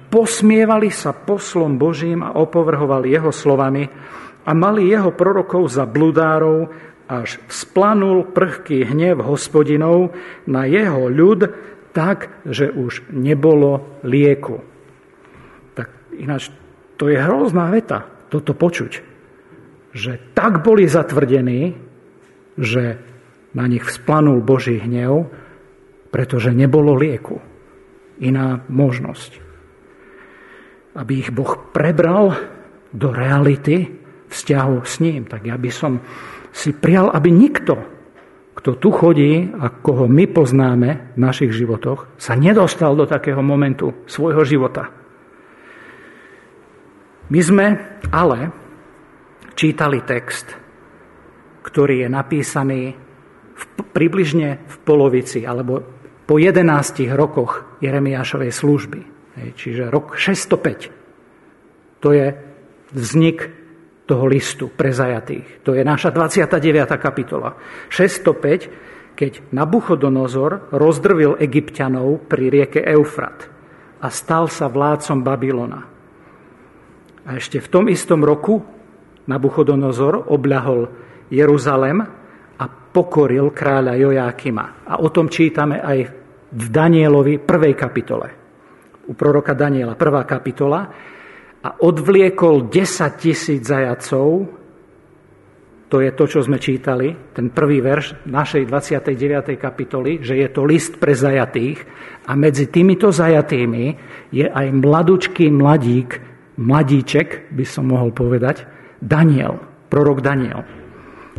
posmievali 0.10 0.90
sa 0.90 1.14
poslom 1.14 1.78
Božím 1.78 2.26
a 2.26 2.34
opovrhovali 2.34 3.14
jeho 3.14 3.30
slovami 3.30 3.86
a 4.46 4.52
mali 4.54 4.90
jeho 4.90 5.14
prorokov 5.14 5.70
za 5.70 5.86
bludárov, 5.86 6.70
až 7.06 7.38
splanul 7.46 8.34
prchký 8.34 8.90
hnev 8.90 9.22
hospodinov 9.22 10.18
na 10.50 10.66
jeho 10.66 11.06
ľud 11.06 11.46
tak, 11.96 12.44
že 12.44 12.68
už 12.68 13.08
nebolo 13.16 14.04
lieku. 14.04 14.60
Tak 15.72 16.12
ináč, 16.20 16.52
to 17.00 17.08
je 17.08 17.16
hrozná 17.16 17.72
veta, 17.72 18.04
toto 18.28 18.52
počuť. 18.52 19.00
Že 19.96 20.36
tak 20.36 20.60
boli 20.60 20.92
zatvrdení, 20.92 21.80
že 22.60 23.00
na 23.56 23.66
nich 23.72 23.88
vzplanul 23.88 24.44
Boží 24.44 24.76
hnev, 24.76 25.32
pretože 26.12 26.52
nebolo 26.52 27.00
lieku. 27.00 27.40
Iná 28.20 28.68
možnosť. 28.68 29.40
Aby 31.00 31.24
ich 31.24 31.32
Boh 31.32 31.72
prebral 31.72 32.36
do 32.92 33.12
reality 33.12 33.88
vzťahu 34.28 34.76
s 34.84 35.00
ním. 35.00 35.28
Tak 35.28 35.48
ja 35.48 35.56
by 35.56 35.72
som 35.72 36.04
si 36.52 36.72
prial, 36.76 37.12
aby 37.12 37.32
nikto, 37.32 37.95
kto 38.66 38.82
tu 38.82 38.90
chodí 38.90 39.54
a 39.62 39.70
koho 39.70 40.10
my 40.10 40.26
poznáme 40.26 41.14
v 41.14 41.18
našich 41.22 41.54
životoch, 41.54 42.18
sa 42.18 42.34
nedostal 42.34 42.98
do 42.98 43.06
takého 43.06 43.38
momentu 43.46 43.94
svojho 44.10 44.42
života. 44.42 44.90
My 47.30 47.42
sme 47.46 47.66
ale 48.10 48.50
čítali 49.54 50.02
text, 50.02 50.58
ktorý 51.62 52.02
je 52.02 52.10
napísaný 52.10 52.98
v, 53.54 53.64
približne 53.94 54.66
v 54.66 54.76
polovici 54.82 55.46
alebo 55.46 55.86
po 56.26 56.42
11 56.42 56.66
rokoch 57.14 57.78
Jeremiášovej 57.86 58.50
služby. 58.50 59.00
Čiže 59.54 59.94
rok 59.94 60.18
605. 60.18 62.02
To 62.02 62.10
je 62.10 62.34
vznik 62.98 63.46
toho 64.06 64.26
listu 64.30 64.70
pre 64.70 64.94
zajatých. 64.94 65.66
To 65.66 65.74
je 65.74 65.82
naša 65.82 66.14
29. 66.14 66.62
kapitola. 67.02 67.58
605, 67.90 69.18
keď 69.18 69.50
Nabuchodonozor 69.50 70.70
rozdrvil 70.74 71.42
egyptianov 71.42 72.30
pri 72.30 72.54
rieke 72.54 72.86
Eufrat 72.86 73.50
a 74.00 74.08
stal 74.14 74.46
sa 74.48 74.70
vládcom 74.70 75.26
Babylona. 75.26 75.82
A 77.26 77.30
ešte 77.34 77.58
v 77.58 77.68
tom 77.68 77.86
istom 77.90 78.22
roku 78.22 78.62
Nabuchodonozor 79.26 80.30
obľahol 80.30 80.86
Jeruzalem 81.34 82.26
pokoril 82.96 83.52
kráľa 83.52 84.00
Jojákima. 84.00 84.88
A 84.88 85.04
o 85.04 85.12
tom 85.12 85.28
čítame 85.28 85.84
aj 85.84 86.00
v 86.56 86.66
Danielovi 86.72 87.44
prvej 87.44 87.76
kapitole. 87.76 88.28
U 89.12 89.12
proroka 89.12 89.52
Daniela 89.52 90.00
prvá 90.00 90.24
kapitola. 90.24 90.88
A 91.66 91.82
odvliekol 91.82 92.70
10 92.70 93.18
tisíc 93.18 93.66
zajacov, 93.66 94.46
to 95.90 95.98
je 96.02 96.12
to, 96.14 96.26
čo 96.30 96.40
sme 96.46 96.62
čítali, 96.62 97.34
ten 97.34 97.50
prvý 97.50 97.82
verš 97.82 98.30
našej 98.30 98.70
29. 98.70 99.58
kapitoly, 99.58 100.22
že 100.22 100.38
je 100.38 100.48
to 100.54 100.62
list 100.62 101.02
pre 101.02 101.18
zajatých 101.18 101.82
a 102.30 102.38
medzi 102.38 102.70
týmito 102.70 103.10
zajatými 103.10 103.86
je 104.30 104.46
aj 104.46 104.68
mladučký 104.70 105.50
mladík, 105.50 106.22
mladíček, 106.62 107.50
by 107.50 107.66
som 107.66 107.90
mohol 107.90 108.14
povedať, 108.14 108.66
Daniel, 109.02 109.58
prorok 109.90 110.22
Daniel 110.22 110.86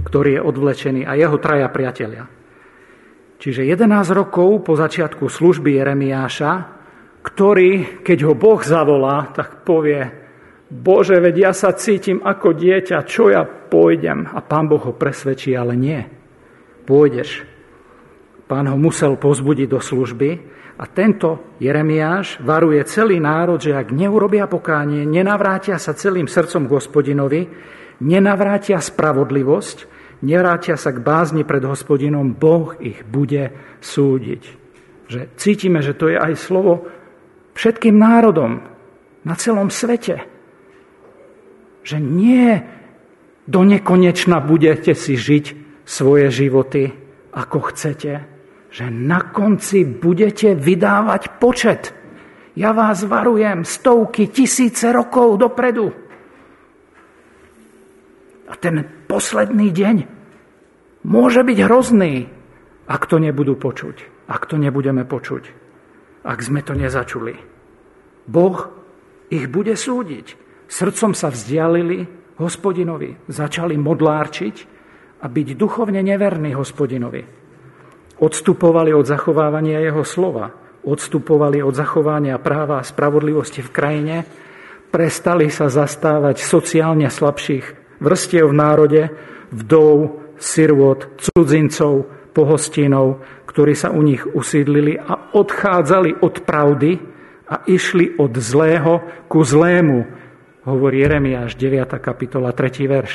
ktorý 0.06 0.38
je 0.38 0.42
odvlečený 0.44 1.02
a 1.08 1.18
jeho 1.18 1.36
traja 1.42 1.66
priatelia. 1.72 2.28
Čiže 3.36 3.66
11 3.66 3.90
rokov 4.16 4.64
po 4.64 4.78
začiatku 4.78 5.28
služby 5.28 5.76
Jeremiáša, 5.76 6.75
ktorý, 7.26 8.02
keď 8.06 8.18
ho 8.30 8.34
Boh 8.38 8.62
zavolá, 8.62 9.34
tak 9.34 9.66
povie, 9.66 10.06
Bože, 10.66 11.18
veď 11.18 11.50
ja 11.50 11.52
sa 11.54 11.74
cítim 11.74 12.22
ako 12.22 12.54
dieťa, 12.54 13.06
čo 13.06 13.30
ja 13.30 13.46
pôjdem? 13.46 14.30
A 14.30 14.42
pán 14.42 14.66
Boh 14.66 14.82
ho 14.82 14.94
presvedčí, 14.94 15.54
ale 15.54 15.78
nie. 15.78 16.02
Pôjdeš. 16.86 17.42
Pán 18.46 18.70
ho 18.70 18.78
musel 18.78 19.18
pozbudiť 19.18 19.68
do 19.70 19.82
služby 19.82 20.30
a 20.78 20.84
tento 20.86 21.58
Jeremiáš 21.58 22.42
varuje 22.42 22.82
celý 22.86 23.18
národ, 23.18 23.58
že 23.58 23.74
ak 23.74 23.90
neurobia 23.90 24.46
pokánie, 24.46 25.02
nenavrátia 25.02 25.82
sa 25.82 25.98
celým 25.98 26.30
srdcom 26.30 26.70
k 26.70 26.74
hospodinovi, 26.78 27.42
nenavrátia 28.02 28.78
spravodlivosť, 28.78 29.76
nevrátia 30.22 30.78
sa 30.78 30.94
k 30.94 31.02
bázni 31.02 31.42
pred 31.42 31.62
hospodinom, 31.62 32.38
Boh 32.38 32.74
ich 32.78 33.02
bude 33.02 33.50
súdiť. 33.82 34.42
Že 35.06 35.20
cítime, 35.38 35.78
že 35.82 35.94
to 35.94 36.10
je 36.10 36.18
aj 36.18 36.34
slovo 36.38 36.86
všetkým 37.56 37.96
národom 37.96 38.60
na 39.24 39.34
celom 39.34 39.72
svete. 39.72 40.22
Že 41.82 41.96
nie 42.04 42.60
do 43.48 43.64
nekonečna 43.64 44.44
budete 44.44 44.92
si 44.92 45.16
žiť 45.16 45.44
svoje 45.88 46.28
životy, 46.28 46.92
ako 47.32 47.72
chcete. 47.72 48.12
Že 48.68 48.86
na 48.92 49.32
konci 49.32 49.88
budete 49.88 50.52
vydávať 50.52 51.40
počet. 51.40 51.96
Ja 52.56 52.76
vás 52.76 53.04
varujem 53.04 53.64
stovky, 53.64 54.28
tisíce 54.28 54.92
rokov 54.92 55.40
dopredu. 55.40 55.92
A 58.46 58.52
ten 58.58 58.86
posledný 59.10 59.74
deň 59.74 59.96
môže 61.06 61.42
byť 61.42 61.58
hrozný, 61.66 62.30
ak 62.86 63.02
to 63.10 63.18
nebudú 63.18 63.58
počuť, 63.58 64.28
ak 64.30 64.42
to 64.46 64.56
nebudeme 64.58 65.02
počuť, 65.02 65.65
ak 66.26 66.38
sme 66.42 66.60
to 66.66 66.74
nezačuli. 66.74 67.38
Boh 68.26 68.58
ich 69.30 69.46
bude 69.46 69.78
súdiť. 69.78 70.26
Srdcom 70.66 71.14
sa 71.14 71.30
vzdialili 71.30 72.02
hospodinovi, 72.42 73.30
začali 73.30 73.78
modlárčiť 73.78 74.56
a 75.22 75.26
byť 75.30 75.48
duchovne 75.54 76.02
neverní 76.02 76.58
hospodinovi. 76.58 77.22
Odstupovali 78.18 78.90
od 78.90 79.06
zachovávania 79.06 79.78
jeho 79.78 80.02
slova, 80.02 80.50
odstupovali 80.82 81.62
od 81.62 81.74
zachovania 81.78 82.42
práva 82.42 82.82
a 82.82 82.86
spravodlivosti 82.86 83.62
v 83.62 83.70
krajine, 83.70 84.16
prestali 84.90 85.46
sa 85.52 85.70
zastávať 85.70 86.42
sociálne 86.42 87.06
slabších 87.06 87.98
vrstiev 88.02 88.50
v 88.50 88.58
národe, 88.58 89.02
vdov, 89.54 90.20
sirvot, 90.36 91.20
cudzincov, 91.20 92.15
pohostinov, 92.37 93.25
ktorí 93.49 93.72
sa 93.72 93.88
u 93.88 94.05
nich 94.05 94.20
usídlili 94.29 95.01
a 95.01 95.33
odchádzali 95.33 96.20
od 96.20 96.44
pravdy 96.44 97.01
a 97.49 97.64
išli 97.64 98.20
od 98.20 98.37
zlého 98.37 99.01
ku 99.33 99.40
zlému, 99.40 100.05
hovorí 100.68 101.01
Jeremiáš 101.01 101.57
9. 101.57 101.96
kapitola 101.96 102.53
3. 102.53 102.85
verš. 102.85 103.14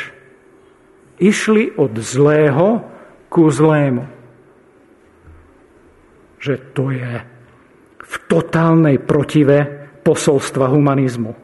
Išli 1.21 1.77
od 1.77 1.93
zlého 2.01 2.81
ku 3.29 3.45
zlému. 3.53 4.09
Že 6.41 6.55
to 6.73 6.89
je 6.89 7.13
v 8.01 8.15
totálnej 8.25 8.97
protive 8.97 9.85
posolstva 10.01 10.73
humanizmu. 10.73 11.37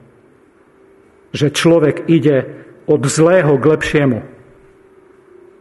Že 1.30 1.48
človek 1.54 2.10
ide 2.10 2.66
od 2.90 3.06
zlého 3.06 3.54
k 3.62 3.70
lepšiemu. 3.78 4.20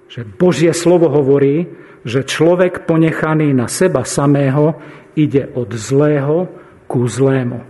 Že 0.08 0.20
Božie 0.40 0.72
slovo 0.72 1.12
hovorí, 1.12 1.68
že 2.06 2.22
človek 2.22 2.86
ponechaný 2.86 3.50
na 3.50 3.66
seba 3.66 4.06
samého 4.06 4.78
ide 5.18 5.50
od 5.58 5.74
zlého 5.74 6.46
ku 6.86 7.02
zlému. 7.02 7.66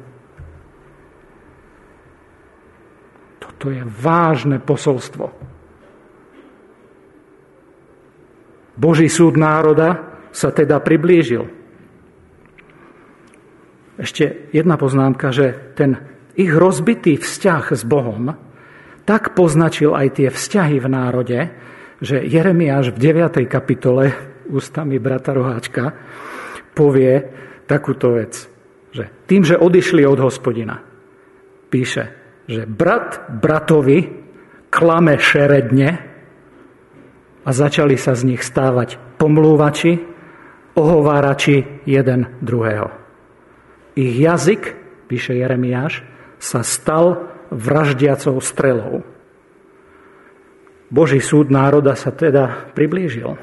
Toto 3.41 3.73
je 3.73 3.81
vážne 3.81 4.61
posolstvo. 4.61 5.33
Boží 8.77 9.09
súd 9.09 9.41
národa 9.41 10.21
sa 10.37 10.53
teda 10.53 10.85
priblížil. 10.85 11.49
Ešte 13.97 14.53
jedna 14.53 14.77
poznámka, 14.77 15.33
že 15.33 15.73
ten 15.73 15.97
ich 16.37 16.53
rozbitý 16.53 17.17
vzťah 17.17 17.65
s 17.73 17.83
Bohom 17.89 18.37
tak 19.09 19.33
poznačil 19.33 19.97
aj 19.97 20.21
tie 20.21 20.29
vzťahy 20.29 20.77
v 20.77 20.89
národe, 20.93 21.39
že 22.01 22.21
Jeremiáš 22.25 22.93
v 22.93 22.99
9. 22.99 23.49
kapitole 23.49 24.13
ústami 24.53 25.01
brata 25.01 25.33
Roháčka 25.33 25.97
povie 26.77 27.25
takúto 27.65 28.15
vec, 28.15 28.47
že 28.93 29.09
tým, 29.25 29.43
že 29.43 29.57
odišli 29.57 30.05
od 30.05 30.21
hospodina, 30.21 30.85
píše, 31.73 32.13
že 32.47 32.69
brat 32.69 33.27
bratovi 33.33 34.07
klame 34.71 35.17
šeredne 35.17 35.91
a 37.47 37.51
začali 37.51 37.97
sa 37.97 38.13
z 38.13 38.23
nich 38.35 38.43
stávať 38.45 39.01
pomlúvači, 39.17 39.99
ohovárači 40.77 41.87
jeden 41.89 42.37
druhého. 42.45 42.93
Ich 43.97 44.21
jazyk, 44.21 44.77
píše 45.09 45.33
Jeremiáš, 45.33 46.05
sa 46.37 46.61
stal 46.61 47.33
vraždiacou 47.49 48.37
strelou. 48.45 49.16
Boží 50.87 51.19
súd 51.19 51.51
národa 51.51 51.99
sa 51.99 52.15
teda 52.15 52.71
priblížil, 52.75 53.35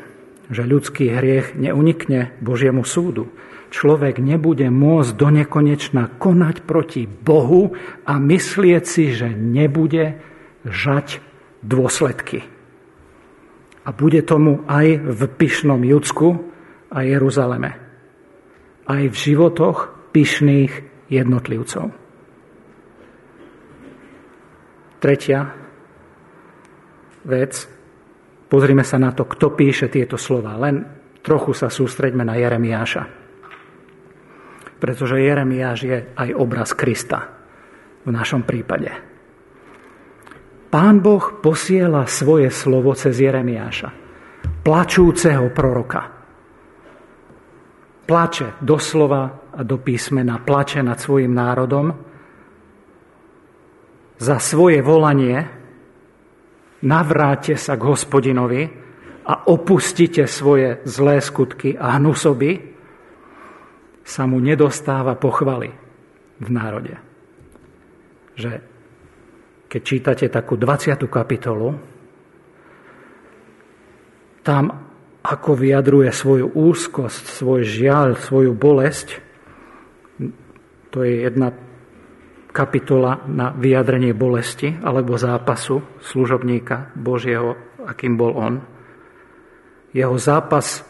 že 0.47 0.63
ľudský 0.63 1.11
hriech 1.11 1.59
neunikne 1.59 2.31
Božiemu 2.39 2.87
súdu. 2.87 3.27
Človek 3.73 4.21
nebude 4.21 4.69
môcť 4.69 5.11
do 5.17 5.27
nekonečna 5.33 6.15
konať 6.21 6.61
proti 6.63 7.09
Bohu 7.09 7.73
a 8.05 8.21
myslieť 8.21 8.83
si, 8.85 9.11
že 9.11 9.33
nebude 9.33 10.21
žať 10.63 11.19
dôsledky. 11.65 12.45
A 13.83 13.89
bude 13.91 14.23
tomu 14.23 14.63
aj 14.69 15.01
v 15.01 15.21
pyšnom 15.27 15.81
Judsku 15.83 16.47
a 16.93 17.03
Jeruzaleme. 17.03 17.71
Aj 18.87 19.03
v 19.03 19.15
životoch 19.15 19.91
pyšných 20.15 20.71
jednotlivcov. 21.11 21.91
Tretia 25.03 25.62
vec. 27.25 27.67
Pozrime 28.47 28.85
sa 28.85 29.01
na 29.01 29.11
to, 29.11 29.25
kto 29.25 29.55
píše 29.57 29.89
tieto 29.89 30.15
slova. 30.15 30.55
Len 30.59 30.85
trochu 31.25 31.55
sa 31.57 31.71
sústreďme 31.71 32.21
na 32.27 32.37
Jeremiáša. 32.37 33.03
Pretože 34.77 35.23
Jeremiáš 35.23 35.79
je 35.83 35.97
aj 36.13 36.29
obraz 36.35 36.75
Krista 36.75 37.31
v 38.03 38.11
našom 38.11 38.43
prípade. 38.43 38.91
Pán 40.73 41.05
Boh 41.05 41.39
posiela 41.39 42.09
svoje 42.09 42.49
slovo 42.49 42.97
cez 42.97 43.21
Jeremiáša, 43.21 43.89
plačúceho 44.65 45.53
proroka. 45.53 46.09
Plače 48.03 48.57
doslova 48.59 49.53
a 49.53 49.61
do 49.61 49.77
písmena, 49.77 50.41
plače 50.41 50.81
nad 50.81 50.97
svojim 50.97 51.29
národom 51.29 51.93
za 54.17 54.41
svoje 54.41 54.81
volanie, 54.81 55.62
navráte 56.83 57.55
sa 57.55 57.79
k 57.79 57.87
hospodinovi 57.87 58.63
a 59.23 59.47
opustite 59.47 60.27
svoje 60.27 60.83
zlé 60.83 61.23
skutky 61.23 61.79
a 61.79 61.95
hnusoby, 61.95 62.75
sa 64.03 64.27
mu 64.27 64.43
nedostáva 64.43 65.15
pochvaly 65.15 65.71
v 66.43 66.47
národe. 66.51 66.95
Že 68.35 68.51
keď 69.71 69.81
čítate 69.81 70.25
takú 70.27 70.59
20. 70.59 71.07
kapitolu, 71.07 71.71
tam 74.43 74.63
ako 75.23 75.51
vyjadruje 75.55 76.11
svoju 76.11 76.51
úzkosť, 76.51 77.23
svoj 77.31 77.63
žiaľ, 77.63 78.19
svoju 78.19 78.51
bolesť, 78.51 79.23
to 80.91 81.07
je 81.07 81.23
jedna 81.25 81.55
kapitola 82.53 83.25
na 83.25 83.49
vyjadrenie 83.49 84.13
bolesti 84.13 84.69
alebo 84.85 85.17
zápasu 85.17 85.81
služobníka 86.05 86.93
Božieho, 86.93 87.57
akým 87.81 88.13
bol 88.13 88.37
on. 88.37 88.61
Jeho 89.89 90.17
zápas, 90.21 90.85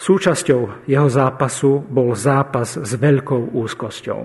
súčasťou 0.00 0.88
jeho 0.88 1.08
zápasu 1.12 1.84
bol 1.84 2.16
zápas 2.16 2.80
s 2.80 2.90
veľkou 2.96 3.52
úzkosťou. 3.52 4.20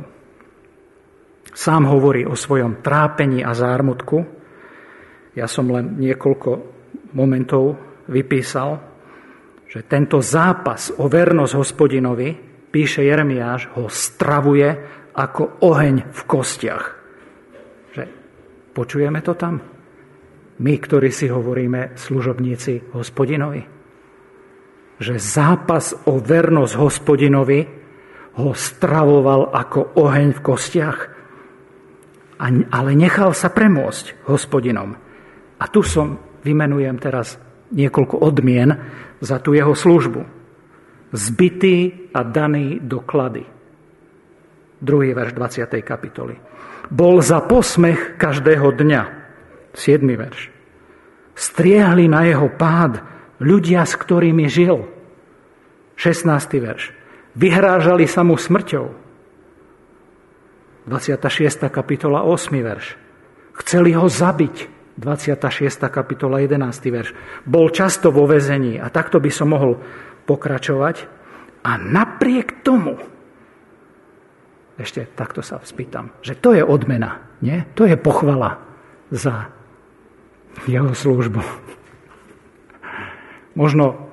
Sám 1.52 1.84
hovorí 1.92 2.24
o 2.24 2.40
svojom 2.40 2.80
trápení 2.80 3.44
a 3.44 3.52
zármutku. 3.52 4.24
Ja 5.36 5.44
som 5.44 5.68
len 5.68 6.00
niekoľko 6.00 6.50
momentov 7.12 7.76
vypísal, 8.08 8.80
že 9.68 9.84
tento 9.86 10.24
zápas 10.24 10.90
o 10.96 11.12
vernosť 11.12 11.54
hospodinovi, 11.54 12.30
píše 12.70 13.06
Jeremiáš, 13.06 13.76
ho 13.76 13.92
stravuje 13.92 14.70
ako 15.20 15.68
oheň 15.68 16.16
v 16.16 16.22
kostiach. 16.24 16.86
Že 17.92 18.04
počujeme 18.72 19.20
to 19.20 19.36
tam? 19.36 19.60
My, 20.60 20.74
ktorí 20.80 21.12
si 21.12 21.28
hovoríme 21.28 22.00
služobníci 22.00 22.96
hospodinovi. 22.96 23.62
Že 25.00 25.16
zápas 25.20 25.96
o 26.08 26.20
vernosť 26.20 26.74
hospodinovi 26.80 27.60
ho 28.40 28.52
stravoval 28.56 29.52
ako 29.52 30.00
oheň 30.00 30.40
v 30.40 30.44
kostiach. 30.44 31.00
Ale 32.72 32.92
nechal 32.96 33.36
sa 33.36 33.52
premôcť 33.52 34.24
hospodinom. 34.32 34.96
A 35.60 35.66
tu 35.68 35.84
som, 35.84 36.40
vymenujem 36.40 36.96
teraz 36.96 37.36
niekoľko 37.76 38.24
odmien 38.24 38.72
za 39.20 39.44
tú 39.44 39.52
jeho 39.52 39.76
službu. 39.76 40.24
Zbytý 41.12 42.08
a 42.16 42.24
daný 42.24 42.80
doklady 42.80 43.59
druhý 44.80 45.16
verš 45.16 45.36
20. 45.36 45.80
kapitoly. 45.84 46.36
Bol 46.90 47.22
za 47.22 47.44
posmech 47.46 48.18
každého 48.18 48.74
dňa, 48.74 49.02
7. 49.78 50.02
verš. 50.04 50.50
Striehli 51.38 52.10
na 52.10 52.26
jeho 52.26 52.50
pád 52.52 53.00
ľudia, 53.40 53.86
s 53.86 53.94
ktorými 53.96 54.50
žil, 54.50 54.90
16. 55.96 56.28
verš. 56.60 56.92
Vyhrážali 57.38 58.10
sa 58.10 58.26
mu 58.26 58.36
smrťou, 58.36 59.10
26. 60.90 61.70
kapitola, 61.70 62.26
8. 62.26 62.50
verš. 62.66 62.98
Chceli 63.62 63.94
ho 63.94 64.10
zabiť, 64.10 64.56
26. 64.98 65.86
kapitola, 65.94 66.42
11. 66.42 66.60
verš. 66.90 67.14
Bol 67.46 67.70
často 67.70 68.10
vo 68.10 68.26
vezení 68.26 68.82
a 68.82 68.90
takto 68.90 69.22
by 69.22 69.30
som 69.30 69.54
mohol 69.54 69.78
pokračovať. 70.26 71.06
A 71.62 71.78
napriek 71.78 72.66
tomu 72.66 72.98
ešte 74.80 75.04
takto 75.12 75.44
sa 75.44 75.60
spýtam, 75.60 76.16
že 76.24 76.40
to 76.40 76.56
je 76.56 76.64
odmena, 76.64 77.20
nie? 77.44 77.68
To 77.76 77.84
je 77.84 78.00
pochvala 78.00 78.64
za 79.12 79.52
jeho 80.64 80.96
službu. 80.96 81.44
Možno 83.60 84.08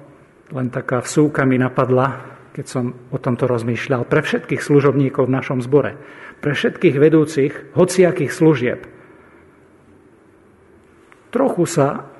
len 0.50 0.68
taká 0.74 1.02
vsúka 1.02 1.46
mi 1.46 1.54
napadla, 1.58 2.38
keď 2.50 2.66
som 2.66 2.84
o 3.14 3.18
tomto 3.18 3.46
rozmýšľal, 3.46 4.10
pre 4.10 4.26
všetkých 4.26 4.62
služobníkov 4.62 5.30
v 5.30 5.34
našom 5.38 5.62
zbore, 5.62 5.98
pre 6.42 6.54
všetkých 6.54 6.96
vedúcich 6.98 7.52
hociakých 7.78 8.32
služieb. 8.34 8.80
Trochu 11.30 11.64
sa 11.68 12.10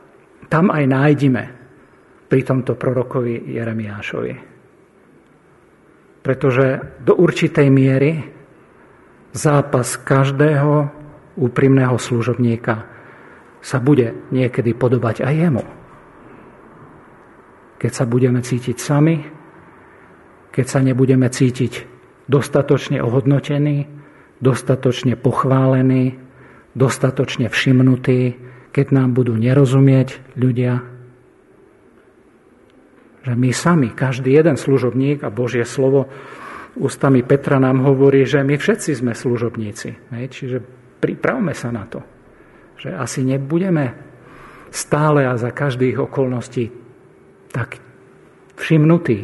tam 0.47 0.71
aj 0.71 0.85
nájdime 0.87 1.45
pri 2.27 2.41
tomto 2.43 2.75
prorokovi 2.75 3.55
Jeremiášovi. 3.55 4.35
Pretože 6.27 6.99
do 7.07 7.15
určitej 7.15 7.69
miery 7.71 8.36
zápas 9.37 10.01
každého 10.01 10.89
úprimného 11.37 12.01
služobníka 12.01 12.89
sa 13.61 13.79
bude 13.79 14.17
niekedy 14.33 14.73
podobať 14.73 15.21
aj 15.21 15.35
jemu. 15.37 15.65
Keď 17.77 17.93
sa 17.93 18.05
budeme 18.09 18.41
cítiť 18.41 18.77
sami, 18.81 19.21
keď 20.49 20.67
sa 20.67 20.81
nebudeme 20.81 21.29
cítiť 21.29 21.85
dostatočne 22.25 23.05
ohodnotení, 23.05 23.85
dostatočne 24.41 25.21
pochválení, 25.21 26.17
dostatočne 26.73 27.53
všimnutí, 27.53 28.21
keď 28.73 28.87
nám 28.93 29.13
budú 29.13 29.37
nerozumieť 29.37 30.37
ľudia, 30.37 30.85
že 33.27 33.35
my 33.35 33.51
sami, 33.51 33.89
každý 33.91 34.33
jeden 34.39 34.55
služobník 34.55 35.27
a 35.27 35.35
Božie 35.35 35.67
slovo 35.67 36.07
ústami 36.77 37.25
Petra 37.25 37.57
nám 37.57 37.85
hovorí, 37.85 38.29
že 38.29 38.45
my 38.45 38.57
všetci 38.57 38.91
sme 38.97 39.13
služobníci. 39.17 40.13
Čiže 40.13 40.59
pripravme 41.01 41.53
sa 41.57 41.73
na 41.73 41.85
to, 41.89 42.01
že 42.77 42.93
asi 42.93 43.25
nebudeme 43.25 43.97
stále 44.71 45.25
a 45.25 45.41
za 45.41 45.51
každých 45.53 46.05
okolností 46.05 46.69
tak 47.53 47.81
všimnutý 48.61 49.19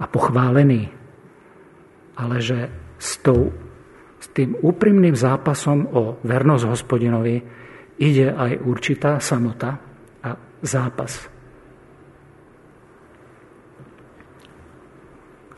a 0.00 0.04
pochválený, 0.04 0.92
ale 2.20 2.36
že 2.40 2.68
s, 3.00 3.20
tou, 3.24 3.52
s 4.20 4.26
tým 4.32 4.56
úprimným 4.60 5.16
zápasom 5.16 5.88
o 5.92 6.02
vernosť 6.20 6.64
hospodinovi 6.68 7.36
ide 8.00 8.32
aj 8.32 8.60
určitá 8.64 9.22
samota 9.22 9.78
a 10.20 10.30
zápas. 10.60 11.33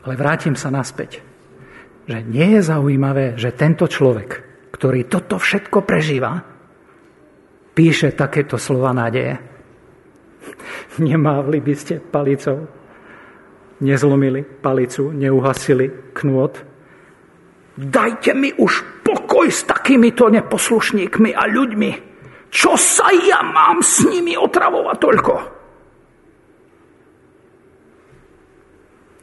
Ale 0.06 0.14
vrátim 0.14 0.54
sa 0.54 0.70
naspäť. 0.70 1.18
Že 2.06 2.22
nie 2.30 2.54
je 2.54 2.60
zaujímavé, 2.62 3.34
že 3.34 3.50
tento 3.58 3.90
človek, 3.90 4.38
ktorý 4.70 5.10
toto 5.10 5.42
všetko 5.42 5.82
prežíva, 5.82 6.38
píše 7.74 8.14
takéto 8.14 8.54
slova 8.54 8.94
nádeje. 8.94 9.34
Nemávli 11.02 11.58
by 11.58 11.74
ste 11.74 11.98
palicou, 11.98 12.70
nezlomili 13.82 14.46
palicu, 14.62 15.10
neuhasili 15.10 16.14
knôt. 16.14 16.54
Dajte 17.74 18.30
mi 18.38 18.54
už 18.54 19.02
pokoj 19.02 19.50
s 19.50 19.66
takýmito 19.66 20.30
neposlušníkmi 20.30 21.34
a 21.34 21.50
ľuďmi. 21.50 21.90
Čo 22.46 22.78
sa 22.78 23.10
ja 23.10 23.42
mám 23.42 23.82
s 23.82 24.06
nimi 24.06 24.38
otravovať 24.38 24.96
toľko? 25.02 25.55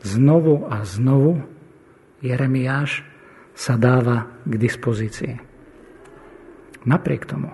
Znovu 0.04 0.68
a 0.68 0.84
znovu 0.84 1.39
Jeremiáš 2.20 3.08
sa 3.56 3.80
dáva 3.80 4.43
k 4.43 4.54
dispozícii. 4.60 5.36
Napriek 6.84 7.24
tomu. 7.24 7.51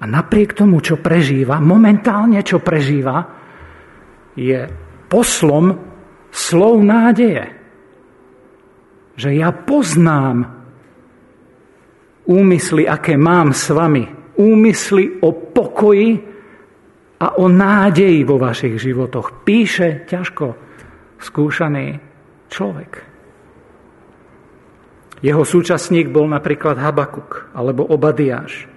A 0.00 0.04
napriek 0.08 0.56
tomu, 0.56 0.80
čo 0.80 0.96
prežíva, 1.00 1.60
momentálne 1.60 2.40
čo 2.40 2.60
prežíva, 2.64 3.24
je 4.34 4.64
poslom 5.08 5.76
slov 6.32 6.80
nádeje. 6.80 7.44
Že 9.14 9.30
ja 9.38 9.54
poznám 9.54 10.48
úmysly, 12.26 12.88
aké 12.88 13.14
mám 13.14 13.52
s 13.54 13.70
vami. 13.70 14.08
Úmysly 14.34 15.22
o 15.22 15.30
pokoji 15.30 16.33
a 17.24 17.40
o 17.40 17.48
nádeji 17.48 18.20
vo 18.28 18.36
vašich 18.36 18.76
životoch. 18.76 19.48
Píše 19.48 20.04
ťažko 20.04 20.52
skúšaný 21.16 21.96
človek. 22.52 22.92
Jeho 25.24 25.40
súčasník 25.40 26.12
bol 26.12 26.28
napríklad 26.28 26.76
Habakuk 26.76 27.48
alebo 27.56 27.88
Obadiáš. 27.88 28.68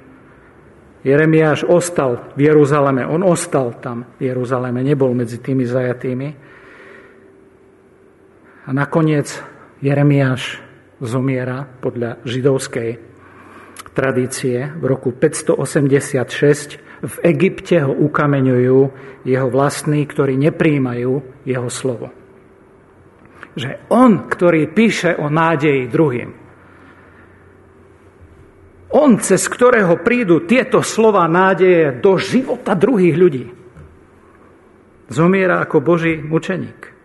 Jeremiáš 1.04 1.68
ostal 1.68 2.24
v 2.40 2.48
Jeruzaleme. 2.48 3.04
On 3.04 3.20
ostal 3.20 3.76
tam 3.84 4.16
v 4.16 4.32
Jeruzaleme, 4.32 4.80
nebol 4.80 5.12
medzi 5.12 5.44
tými 5.44 5.68
zajatými. 5.68 6.30
A 8.64 8.70
nakoniec 8.72 9.28
Jeremiáš 9.84 10.64
zomiera 11.04 11.68
podľa 11.84 12.24
židovskej 12.24 12.96
tradície 13.92 14.72
v 14.72 14.84
roku 14.88 15.12
586 15.12 16.87
v 16.98 17.16
Egypte 17.22 17.78
ho 17.86 17.94
ukameňujú 17.94 18.80
jeho 19.28 19.48
vlastní, 19.54 20.02
ktorí 20.08 20.34
nepríjmajú 20.38 21.46
jeho 21.46 21.70
slovo. 21.70 22.10
Že 23.58 23.90
on, 23.94 24.30
ktorý 24.30 24.70
píše 24.74 25.18
o 25.18 25.30
nádeji 25.30 25.90
druhým, 25.90 26.30
on, 28.88 29.20
cez 29.20 29.52
ktorého 29.52 30.00
prídu 30.00 30.48
tieto 30.48 30.80
slova 30.80 31.28
nádeje 31.28 32.00
do 32.00 32.16
života 32.16 32.72
druhých 32.72 33.16
ľudí, 33.20 33.46
zomiera 35.12 35.60
ako 35.60 35.84
Boží 35.84 36.16
mučeník. 36.24 36.96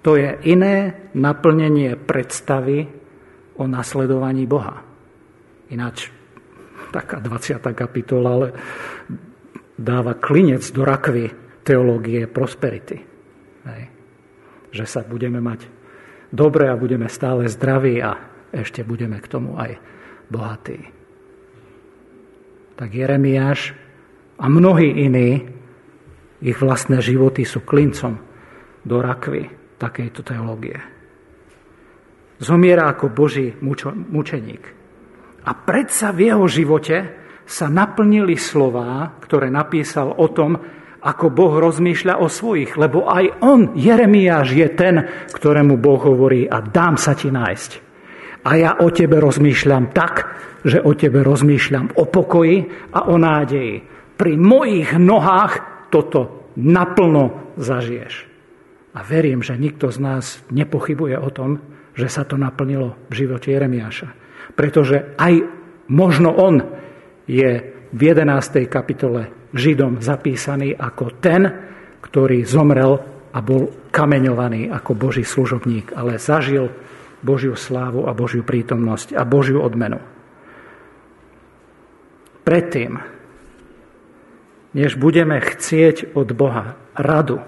To 0.00 0.16
je 0.16 0.38
iné 0.48 1.10
naplnenie 1.12 1.98
predstavy 1.98 2.88
o 3.58 3.66
nasledovaní 3.66 4.46
Boha. 4.46 4.80
Ináč 5.68 6.15
taká 6.96 7.20
20. 7.20 7.60
kapitola, 7.76 8.28
ale 8.32 8.48
dáva 9.76 10.16
klinec 10.16 10.64
do 10.72 10.80
rakvy 10.80 11.28
teológie 11.60 12.24
prosperity. 12.24 12.96
Hej. 13.68 13.82
Že 14.72 14.84
sa 14.88 15.00
budeme 15.04 15.44
mať 15.44 15.68
dobre 16.32 16.72
a 16.72 16.80
budeme 16.80 17.12
stále 17.12 17.44
zdraví 17.52 18.00
a 18.00 18.16
ešte 18.48 18.80
budeme 18.80 19.20
k 19.20 19.28
tomu 19.28 19.60
aj 19.60 19.76
bohatí. 20.32 20.80
Tak 22.80 22.88
Jeremiáš 22.92 23.76
a 24.40 24.48
mnohí 24.48 24.88
iní, 25.04 25.52
ich 26.44 26.60
vlastné 26.60 27.00
životy 27.00 27.48
sú 27.48 27.64
klincom 27.64 28.20
do 28.84 28.96
rakvy 29.00 29.48
takejto 29.80 30.20
teológie. 30.20 30.76
Zomiera 32.36 32.92
ako 32.92 33.08
Boží 33.08 33.56
mučeník. 34.12 34.75
A 35.46 35.54
predsa 35.54 36.10
v 36.10 36.34
jeho 36.34 36.46
živote 36.50 36.96
sa 37.46 37.70
naplnili 37.70 38.34
slová, 38.34 39.14
ktoré 39.22 39.46
napísal 39.46 40.10
o 40.18 40.26
tom, 40.34 40.58
ako 41.06 41.30
Boh 41.30 41.54
rozmýšľa 41.62 42.18
o 42.18 42.26
svojich, 42.26 42.74
lebo 42.74 43.06
aj 43.06 43.46
on, 43.46 43.78
Jeremiáš, 43.78 44.58
je 44.58 44.68
ten, 44.74 45.06
ktorému 45.30 45.78
Boh 45.78 46.02
hovorí 46.02 46.50
a 46.50 46.58
dám 46.58 46.98
sa 46.98 47.14
ti 47.14 47.30
nájsť. 47.30 47.70
A 48.42 48.50
ja 48.58 48.70
o 48.82 48.90
tebe 48.90 49.22
rozmýšľam 49.22 49.94
tak, 49.94 50.34
že 50.66 50.82
o 50.82 50.98
tebe 50.98 51.22
rozmýšľam 51.22 51.94
o 51.94 52.04
pokoji 52.10 52.90
a 52.90 53.06
o 53.06 53.14
nádeji. 53.14 53.86
Pri 54.18 54.34
mojich 54.34 54.98
nohách 54.98 55.86
toto 55.94 56.50
naplno 56.58 57.54
zažiješ. 57.54 58.26
A 58.98 59.06
verím, 59.06 59.46
že 59.46 59.54
nikto 59.54 59.94
z 59.94 60.02
nás 60.02 60.42
nepochybuje 60.50 61.22
o 61.22 61.30
tom, 61.30 61.62
že 61.94 62.10
sa 62.10 62.26
to 62.26 62.34
naplnilo 62.34 62.98
v 63.06 63.14
živote 63.14 63.54
Jeremiáša 63.54 64.25
pretože 64.56 65.14
aj 65.20 65.44
možno 65.92 66.32
on 66.32 66.64
je 67.28 67.76
v 67.92 68.00
11. 68.00 68.66
kapitole 68.66 69.30
Židom 69.54 70.02
zapísaný 70.02 70.74
ako 70.74 71.20
ten, 71.22 71.46
ktorý 72.02 72.42
zomrel 72.42 72.98
a 73.32 73.38
bol 73.44 73.68
kameňovaný 73.92 74.72
ako 74.72 74.92
Boží 74.96 75.22
služobník, 75.22 75.92
ale 75.92 76.16
zažil 76.16 76.72
Božiu 77.20 77.52
slávu 77.56 78.08
a 78.08 78.16
Božiu 78.16 78.44
prítomnosť 78.44 79.12
a 79.12 79.22
Božiu 79.28 79.60
odmenu. 79.60 80.00
Predtým, 82.46 83.00
než 84.76 84.94
budeme 85.00 85.40
chcieť 85.40 86.14
od 86.14 86.28
Boha 86.36 86.78
radu, 86.94 87.42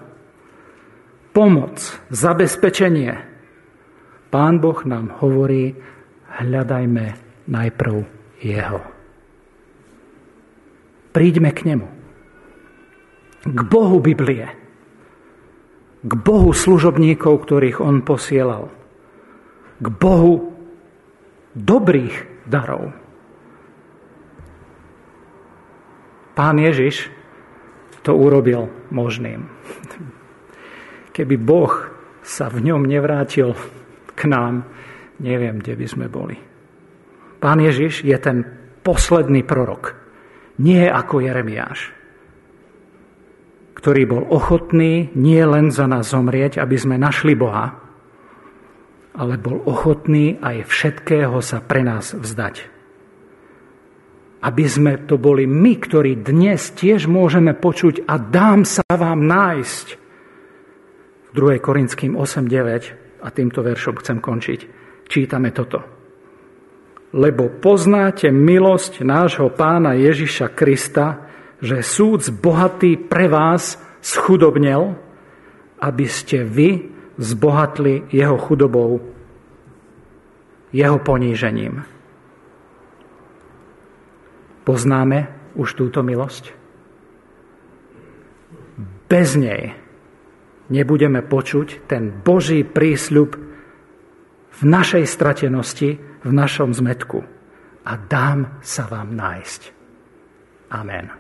pomoc, 1.31 1.79
zabezpečenie, 2.11 3.29
Pán 4.29 4.61
Boh 4.61 4.77
nám 4.85 5.25
hovorí, 5.25 5.73
hľadajme 6.39 7.05
najprv 7.51 7.95
Jeho. 8.39 8.81
Príďme 11.11 11.51
k 11.51 11.61
Nemu. 11.67 11.89
K 13.43 13.61
Bohu 13.67 13.99
Biblie. 13.99 14.47
K 15.99 16.13
Bohu 16.15 16.55
služobníkov, 16.55 17.43
ktorých 17.43 17.83
On 17.83 18.07
posielal. 18.07 18.71
K 19.83 19.87
Bohu 19.91 20.55
dobrých 21.59 22.47
darov. 22.47 22.95
Pán 26.39 26.63
Ježiš 26.63 27.11
to 28.07 28.15
urobil 28.15 28.71
možným. 28.95 29.51
Keby 31.11 31.35
Boh 31.35 31.75
sa 32.23 32.47
v 32.47 32.63
ňom 32.63 32.87
nevrátil 32.87 33.59
k 34.15 34.31
nám, 34.31 34.63
neviem, 35.23 35.59
kde 35.59 35.75
by 35.79 35.87
sme 35.87 36.07
boli. 36.07 36.39
Pán 37.39 37.63
Ježiš 37.63 38.03
je 38.03 38.17
ten 38.19 38.43
posledný 38.83 39.47
prorok. 39.47 39.95
Nie 40.59 40.91
ako 40.91 41.23
Jeremiáš, 41.23 41.95
ktorý 43.79 44.11
bol 44.11 44.25
ochotný 44.27 45.15
nie 45.15 45.39
len 45.47 45.71
za 45.71 45.87
nás 45.87 46.11
zomrieť, 46.11 46.59
aby 46.59 46.75
sme 46.75 46.99
našli 46.99 47.39
Boha, 47.39 47.79
ale 49.15 49.39
bol 49.39 49.63
ochotný 49.63 50.43
aj 50.43 50.67
všetkého 50.67 51.39
sa 51.39 51.63
pre 51.63 51.87
nás 51.87 52.11
vzdať. 52.11 52.75
Aby 54.43 54.67
sme 54.67 54.93
to 55.07 55.19
boli 55.19 55.47
my, 55.47 55.79
ktorí 55.79 56.23
dnes 56.23 56.75
tiež 56.75 57.07
môžeme 57.11 57.55
počuť 57.55 58.07
a 58.07 58.19
dám 58.19 58.67
sa 58.67 58.87
vám 58.91 59.27
nájsť. 59.27 59.87
V 61.29 61.33
2. 61.35 61.59
Korinským 61.63 62.19
8.9 62.19 63.23
a 63.23 63.29
týmto 63.31 63.63
veršom 63.63 63.99
chcem 64.03 64.19
končiť 64.19 64.61
čítame 65.09 65.51
toto. 65.51 65.83
Lebo 67.17 67.49
poznáte 67.49 68.29
milosť 68.29 69.01
nášho 69.01 69.49
pána 69.49 69.97
Ježiša 69.97 70.53
Krista, 70.53 71.25
že 71.59 71.81
súd 71.81 72.29
bohatý 72.29 73.01
pre 73.01 73.27
vás 73.27 73.81
schudobnel, 74.05 74.95
aby 75.81 76.07
ste 76.07 76.45
vy 76.45 76.93
zbohatli 77.19 78.13
jeho 78.13 78.37
chudobou, 78.37 79.01
jeho 80.71 80.99
ponížením. 81.01 81.83
Poznáme 84.69 85.33
už 85.57 85.75
túto 85.75 86.05
milosť? 86.05 86.59
bez 89.09 89.35
nej 89.41 89.73
nebudeme 90.69 91.25
počuť 91.25 91.89
ten 91.89 92.13
Boží 92.13 92.63
prísľub 92.63 93.41
v 94.59 94.63
našej 94.67 95.05
stratenosti, 95.07 95.99
v 96.23 96.31
našom 96.35 96.75
zmetku. 96.75 97.23
A 97.89 97.93
dám 97.97 98.59
sa 98.61 98.85
vám 98.91 99.15
nájsť. 99.15 99.63
Amen. 100.75 101.18